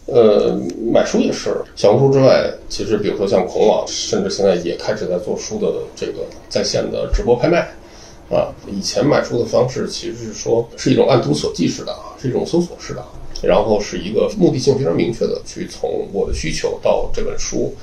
[0.07, 0.59] 呃，
[0.91, 7.59] 买书也是，小红书之外，其实比如说像孔网，甚至现在也开始在做书的这个在线的直播拍卖。
[8.29, 13.05] 啊，以前买书的方式其实是说是一种按图索骥式的啊，是一种搜索式的，
[13.41, 17.75] 然后是一个目的性非常明确的去从我的需求到这本书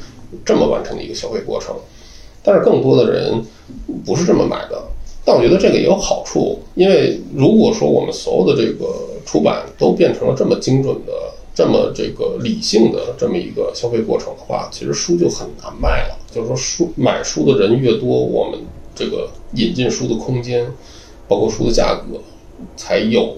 [0.45, 1.77] 这么完成的一个消费过程。
[2.49, 3.45] 但是更多的人
[4.07, 4.83] 不是这么买的。
[5.23, 8.87] 但我觉得这个也有好处，因为如果说我们所有的这个
[9.27, 11.13] 出版都变成了这么精准的、
[11.55, 16.19] 这么这个理性的这么一个消费过程的话，其实书就很难卖了。
[16.33, 18.59] 就是说，书买书的人越多，我们
[18.95, 20.67] 这个引进书的空间，
[21.29, 22.19] 包括书的价格，
[22.75, 23.37] 才有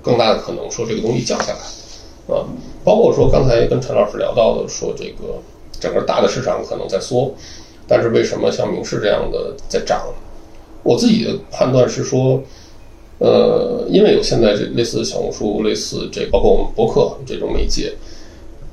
[0.00, 2.46] 更大的可能说这个东西降下来啊。
[2.84, 5.42] 包括说刚才跟陈老师聊到的，说这个
[5.80, 7.34] 整个大的市场可能在缩，
[7.88, 10.06] 但是为什么像明世这样的在涨？
[10.84, 12.40] 我自己的判断是说，
[13.18, 17.92] 呃，因为有现在这类似小红书、类似这包括我们博客这种媒介，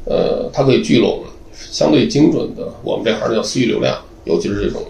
[0.06, 4.84] 呃，它可以聚拢相对精准的我们这行叫私域流量，尤其是这种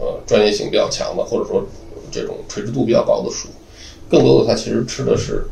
[0.00, 1.62] 呃专业性比较强的，或者说
[2.10, 3.48] 这种垂直度比较高的书，
[4.08, 5.44] 更多的它其实吃的是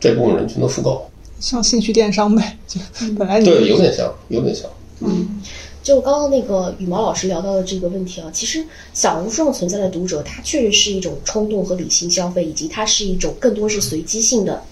[0.00, 1.08] 这部分人群的复购，
[1.38, 2.80] 像兴趣电商呗，就
[3.16, 4.68] 本来你对有点像，有点像，
[5.00, 5.40] 嗯。
[5.88, 8.62] 就刚刚那个羽毛老师聊到的这个问题啊，其实
[8.92, 14.62] 小红书上存在的读者，他确实是一种冲动和理性消费，以及它是一种更多是随机性的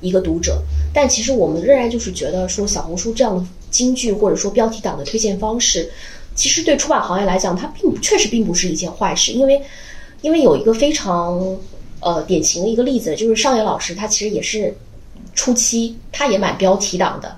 [0.00, 0.62] 一个读者。
[0.94, 5.90] 但其实我们仍然就是觉得说，小红书这样的京剧或者说标题党的推荐方式，
[6.36, 9.32] 其实对出版行业来讲，它并确实并不是一件坏事。
[9.32, 9.60] 因为，
[10.20, 11.58] 因为有一个非常
[11.98, 14.72] 呃典型的一个例子，就是上野老师，他其实也是
[15.34, 17.36] 初期他也买标题党的。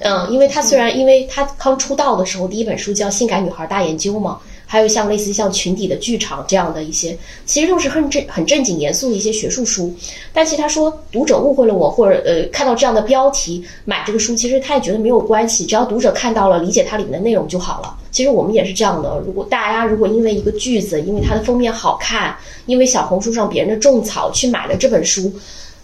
[0.00, 9.94] 嗯，因为他虽然因为他刚出道的时候，第一本书叫《性感女孩大研究》嘛，还有像类似像《群体的剧场》这样的一些，其实都是很正很正经严肃的一些学术书。
[10.32, 17.96] 但其实他说读者误会了我，或者呃看到这样的标题买这个书，其实他也觉得没有关系，只要读者看到了理解它里面的内容就好了。
[18.10, 25.32] 其实我们也是这样的，如果大家如果因为一个句子，因为它的封面好看，因为小红书上别人的种草去买了这本书，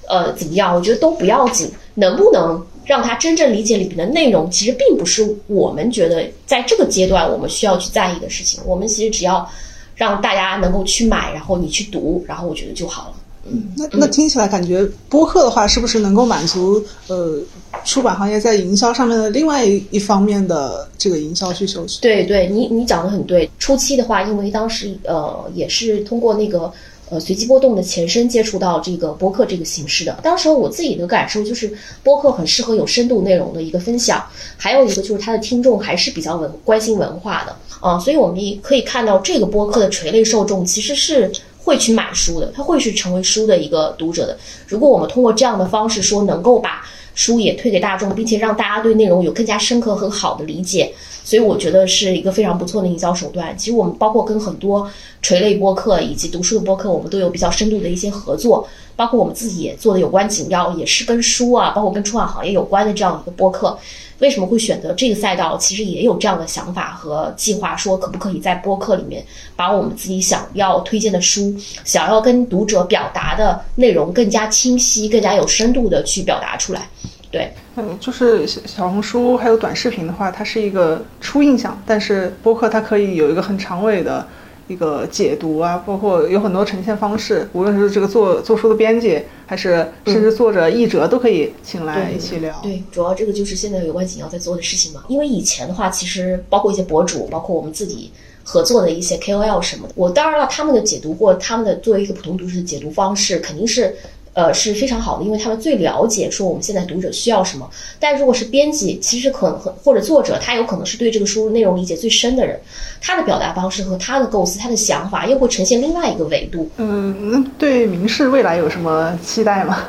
[0.09, 0.75] 呃怎么样？
[0.75, 2.65] 我觉得都不要紧，能不能？
[2.85, 8.61] 让他真正理解里面的内容，其实并不是我们觉得在这个阶段我们需要去在意的事情。
[8.67, 9.49] 我们其实只要
[9.95, 13.15] 让大家能够去买，然后你去读，然后我觉得就好了。
[13.45, 17.41] 嗯，那那听起来感觉播客的话，是不是能够满足呃
[17.85, 21.85] 出版行业在营销上面的另外一一方面的这个营销需求？
[22.01, 23.49] 对对，你你讲的很对。
[23.59, 26.73] 初期的话，因为当时呃也是通过那个。
[27.11, 31.71] 呃，随机波动的前身接触到这个播客这个形式的，当时我自己的感受就是，
[32.03, 34.25] 播客很适合有深度内容的一个分享，
[34.57, 41.31] 还有一个就是它的听众还是比较文关心文化的啊，所以我们也可以看到这个播客的垂类受众其实是
[41.65, 44.39] 会去买书的，他会去成为书的一个读者的。
[44.67, 46.83] 如果我们通过这样的方式说，能够把
[47.15, 50.93] 书也推给大众，并且让大家对内容有更加深刻很好的理解。
[51.25, 53.57] 所以我觉得是一个非常不错的营销手段。
[53.57, 54.91] 其实我们包括跟很多
[55.21, 58.67] 垂类播客以及读书的播客，我们都有比较深度的一些合作。
[58.95, 63.79] 包括我们自己也做的有关紧要，也是跟书啊，包括跟出版行业有关的这样一个播客。
[64.23, 65.59] 为什么会选择这个赛道？
[65.59, 69.23] 其实也有这样的想法和计划，说可不可以在播客里面
[69.57, 71.53] 把我们自己想要推荐的书，
[71.85, 76.89] 想要跟读者表达的内容更加清晰、更加有深度的去表达出来。
[77.33, 84.25] 对，嗯，就是小小红书还有短视频的话，它是一个初印象，但是播客它可以有一个很长尾的
[84.69, 92.59] 一个解读啊，包括有很多呈现方式，无论是这个做做书的编辑，还是甚至作者、译者，都可以请来一起聊。
[92.63, 95.05] 对，主要这个就是现在有关紧要在做的事情嘛。
[95.09, 98.11] 因为以前的话，其实包括一些博主，包括我们自己
[98.45, 103.95] 合作的一些 KOL 什么的，我当然了，他们的解读或他们的作为一个普通读者的解读方式，肯定是。
[104.35, 107.69] 呃，是非常好的，因为他们最了解说我们现在读者需要什么。
[108.01, 112.59] 但如果是编辑，其实可能或者作者，他有可能是对这个书内容理解最深的人，
[113.01, 116.71] 他的表达方式和他的构思、他的想法又会呈现另外一个维度。
[116.79, 119.85] 嗯，那对明世未来有什么期待吗？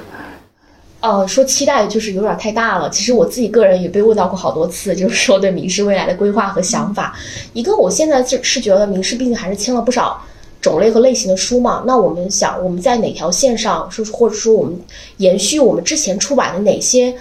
[0.99, 2.89] 呃，说期待就是有点太大了。
[2.89, 7.13] 其实我自己个人也被问到过好多次，就是说对明世未来的规划和想法。
[7.53, 10.21] 一个，我现在是是觉得明世毕竟还是签了不少。
[10.63, 14.73] 种类和类型的书嘛，那我们想我们在哪条线上，是或者说我们
[15.17, 17.13] 延续我们之前出版的哪些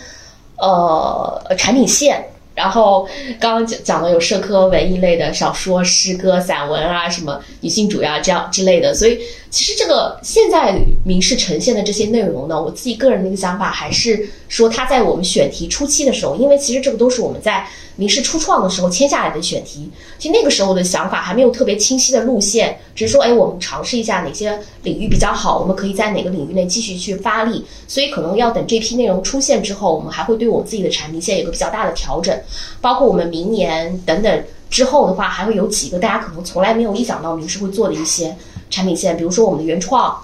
[0.59, 2.25] 呃产品线？
[2.55, 3.09] 然后
[3.41, 8.95] 刚刚讲讲的有社科文艺类的小说、诗歌、散文啊，什么女性主义啊这样之类的。
[8.95, 9.19] 所以
[9.53, 17.65] 其实这个现在明示呈现的这些内容呢，我自己个人的一个想法还是说，它在我们选题初期的时候，因为其实这个都是我们在。
[17.95, 19.87] 明世初创的时候签下来的选题，
[20.19, 27.63] 其实那个时候的想法还没有特别清晰的路线，只是说，哎，我们尝试一下哪些领域比较好，我们可以在哪个领域内继续去发力。
[27.87, 32.35] 所以可能要等这批内容出现之后，我们还会对我们自己的产品线有个比较大的调整，
[32.81, 38.35] 包括我们明年等等之后的话，还会有几个大家可能从来没有意想到明世会做的一些
[38.73, 40.21] 产品线，比如说我们的原创。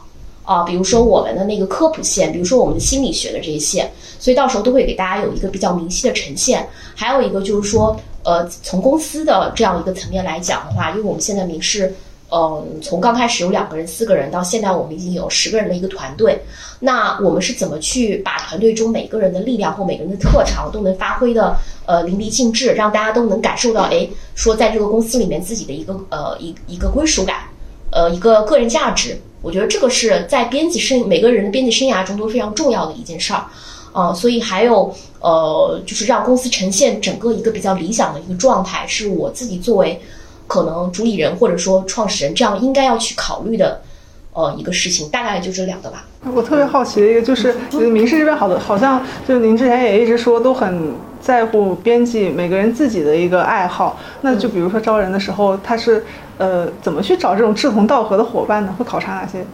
[0.48, 6.66] 啊，比如说我们的那个科普线，比如说我们的心理学的这些线，所以到时候都会给大家有一个比较明晰的呈现。
[6.94, 11.94] 还有一个就是说，呃，从公司的这样一个层面来讲的话，因为我们现在明示，
[12.30, 16.40] 嗯，从刚开始有两个人、四个人，到现在我们已经有十个人的一个团队。
[16.80, 27.40] 那我们是怎么去把团队中每个人的力量或每个人的特长都能发挥的呃淋漓尽致，让大家都能感受到，哎，说在这个公司里面自己的一个呃一一个归属感，
[27.90, 29.18] 呃，一个个人价值。
[29.40, 33.44] 我觉得这个是在编辑生每个人的编辑生涯中都非常重要的一件事儿，
[33.92, 40.00] 啊，所以还有呃，就是让公司呈现整个一个比较理想的一个状态，是我自己作为
[40.48, 43.80] 可能主理人或者说创始人这样应该要去考虑的，
[44.32, 46.04] 呃，一个事情，大概就这两个吧。
[46.34, 56.04] 我特别好奇的一个就是，明世这边好的，好像就是您之前也一直说都很在乎编辑每个人自己的一个爱好，那就比如说招人的时候，他是。
[56.38, 58.74] 呃，怎么去找这种志同道合的伙伴呢？
[58.78, 59.44] 会考察哪些？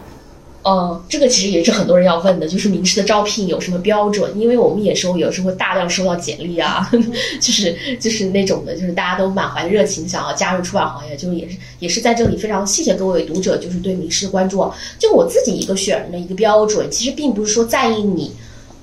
[0.62, 4.30] 呃，这个其实也是很多人要问的，就是名师的招聘有什么标准？
[4.39, 6.91] 因为我们也收，有时候会大量收到简历啊，
[7.39, 14.66] 就是就是那种的，就是大家都满怀热情想要加入出版行业，就是也是也是在这里非常谢谢各位读者，就是对名师的关注。
[14.99, 18.32] 就我自己一个选人的一个标准，其实并不是说在意你。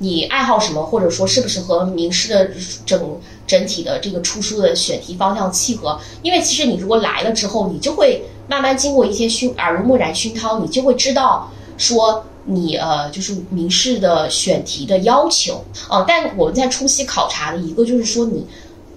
[0.02, 2.50] 你爱好什么，或者说是不是和名师的
[2.88, 6.00] 整整体的这个出书的选题方向契合？
[6.24, 16.04] 因为其实你如果来了之后，你就会慢慢经过一些熏耳濡目染熏陶，你就会知道说你呃就是名师的选题的要求啊。
[16.08, 18.40] 但我们在初期考察的一个就是说你，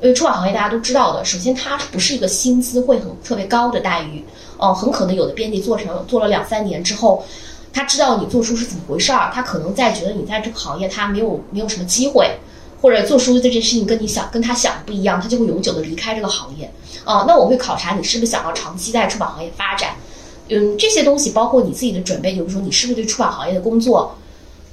[0.00, 4.24] 因为出版行业大家都知道的，首先它不是一个薪资会很特别高的待遇，
[4.59, 7.22] 嗯，很可能有的编辑做成做了两三年之后。
[7.74, 12.38] 他知道你做书是怎么回事儿，他可能在觉得你在这个行业他没有没有什么机会，
[12.80, 16.72] 或者做书这件事情跟你想跟他想的不一样，他就会永久的离开这个行业。
[17.04, 19.96] 啊，那我会考察你是不是想要长期在出版行业发展，
[20.48, 24.16] 嗯，这些东西包括你自己的准备，就是说你是不是对出版行业的工作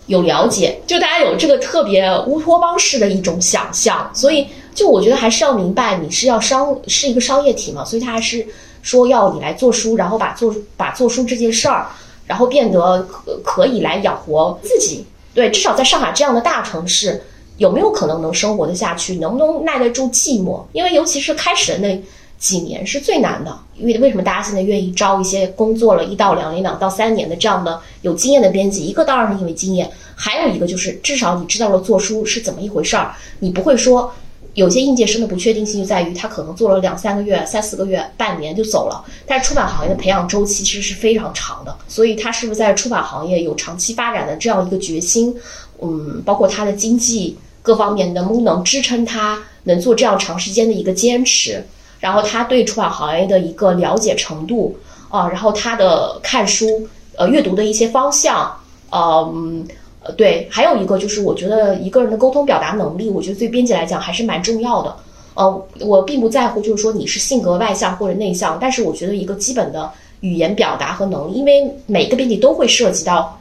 [0.05, 8.45] 有了解，就大家有这个特别乌托邦式的一种想象，所以就我觉得还是要明白你是要商是一个商业体嘛，所以他还是
[8.83, 11.87] 说要你来做书，然后把做把做书这件事儿。
[12.31, 17.21] 然后变得可可以来养活自己，对，至少在上海这样的大城市，
[17.57, 19.15] 有没有可能能生活得下去？
[19.15, 20.63] 能不能耐得住寂寞？
[20.71, 22.01] 因为尤其是开始的那
[22.39, 23.53] 几年是最难的。
[23.75, 28.85] 因为为什么大家现在愿意招一些工作了一到两年、两到三年的这样的有经验的编辑？
[28.85, 34.09] 一个当然是因为经验，还有一个就是至少你知道了做书是怎么一回事儿，你不会说。
[34.53, 39.01] 有些应届生的不确定性就在于他可能做了两三个月、三四个月、半年就走了。
[39.25, 45.33] 但是出版行业的培养周期其实是非常长的，所以他是不是在出版行业有长期发展的这样一个决心？
[45.81, 51.65] 嗯，包括他的经济各方面能不能支撑他能做这样长时间的一个坚持？
[52.01, 54.77] 然后他对出版行业的一个了解程度
[55.09, 58.53] 啊，然后他的看书呃阅读的一些方向，
[58.91, 59.65] 嗯。
[60.03, 64.95] 呃对，还有一个就是，我觉得一个人的沟通表达能力，我觉得对编辑来讲还是蛮重要的。
[65.33, 69.89] 呃，我并不在乎，就是说你是性格外向或者内向，但是我觉得一个基本的
[70.19, 73.39] 语言表达和能力，因为每个编辑都会涉及到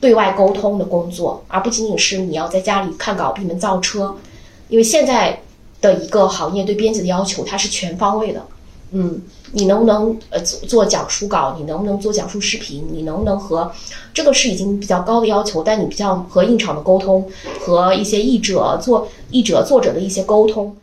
[0.00, 4.14] 对外沟通的工作，而不仅仅是你要在家里看稿闭门造车。
[4.68, 5.38] 因为现在
[5.80, 8.42] 的一个行业对编辑的要求，它是全方位的。
[8.92, 9.20] 嗯，
[9.54, 11.54] 你能不能呃做做讲书稿？
[11.58, 12.88] 你能不能做讲述视频？
[12.90, 13.70] 你能不能和
[14.14, 17.28] 这个是已经比较高的要求，但你比较和印厂的沟通，
[17.60, 20.74] 和一些译者做译者作者的一些沟通。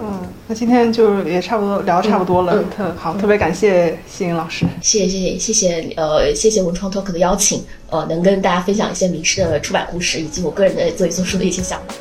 [0.00, 4.64] 嗯，那今天就也差不多聊得差不多了，嗯特好，特别感谢谢颖老师。
[4.80, 11.94] 谢谢谢谢谢呃谢谢文创 Talk 的邀请，呃能跟大家分享一些名师的出版故事，以及我个人的做一做书的一些想法。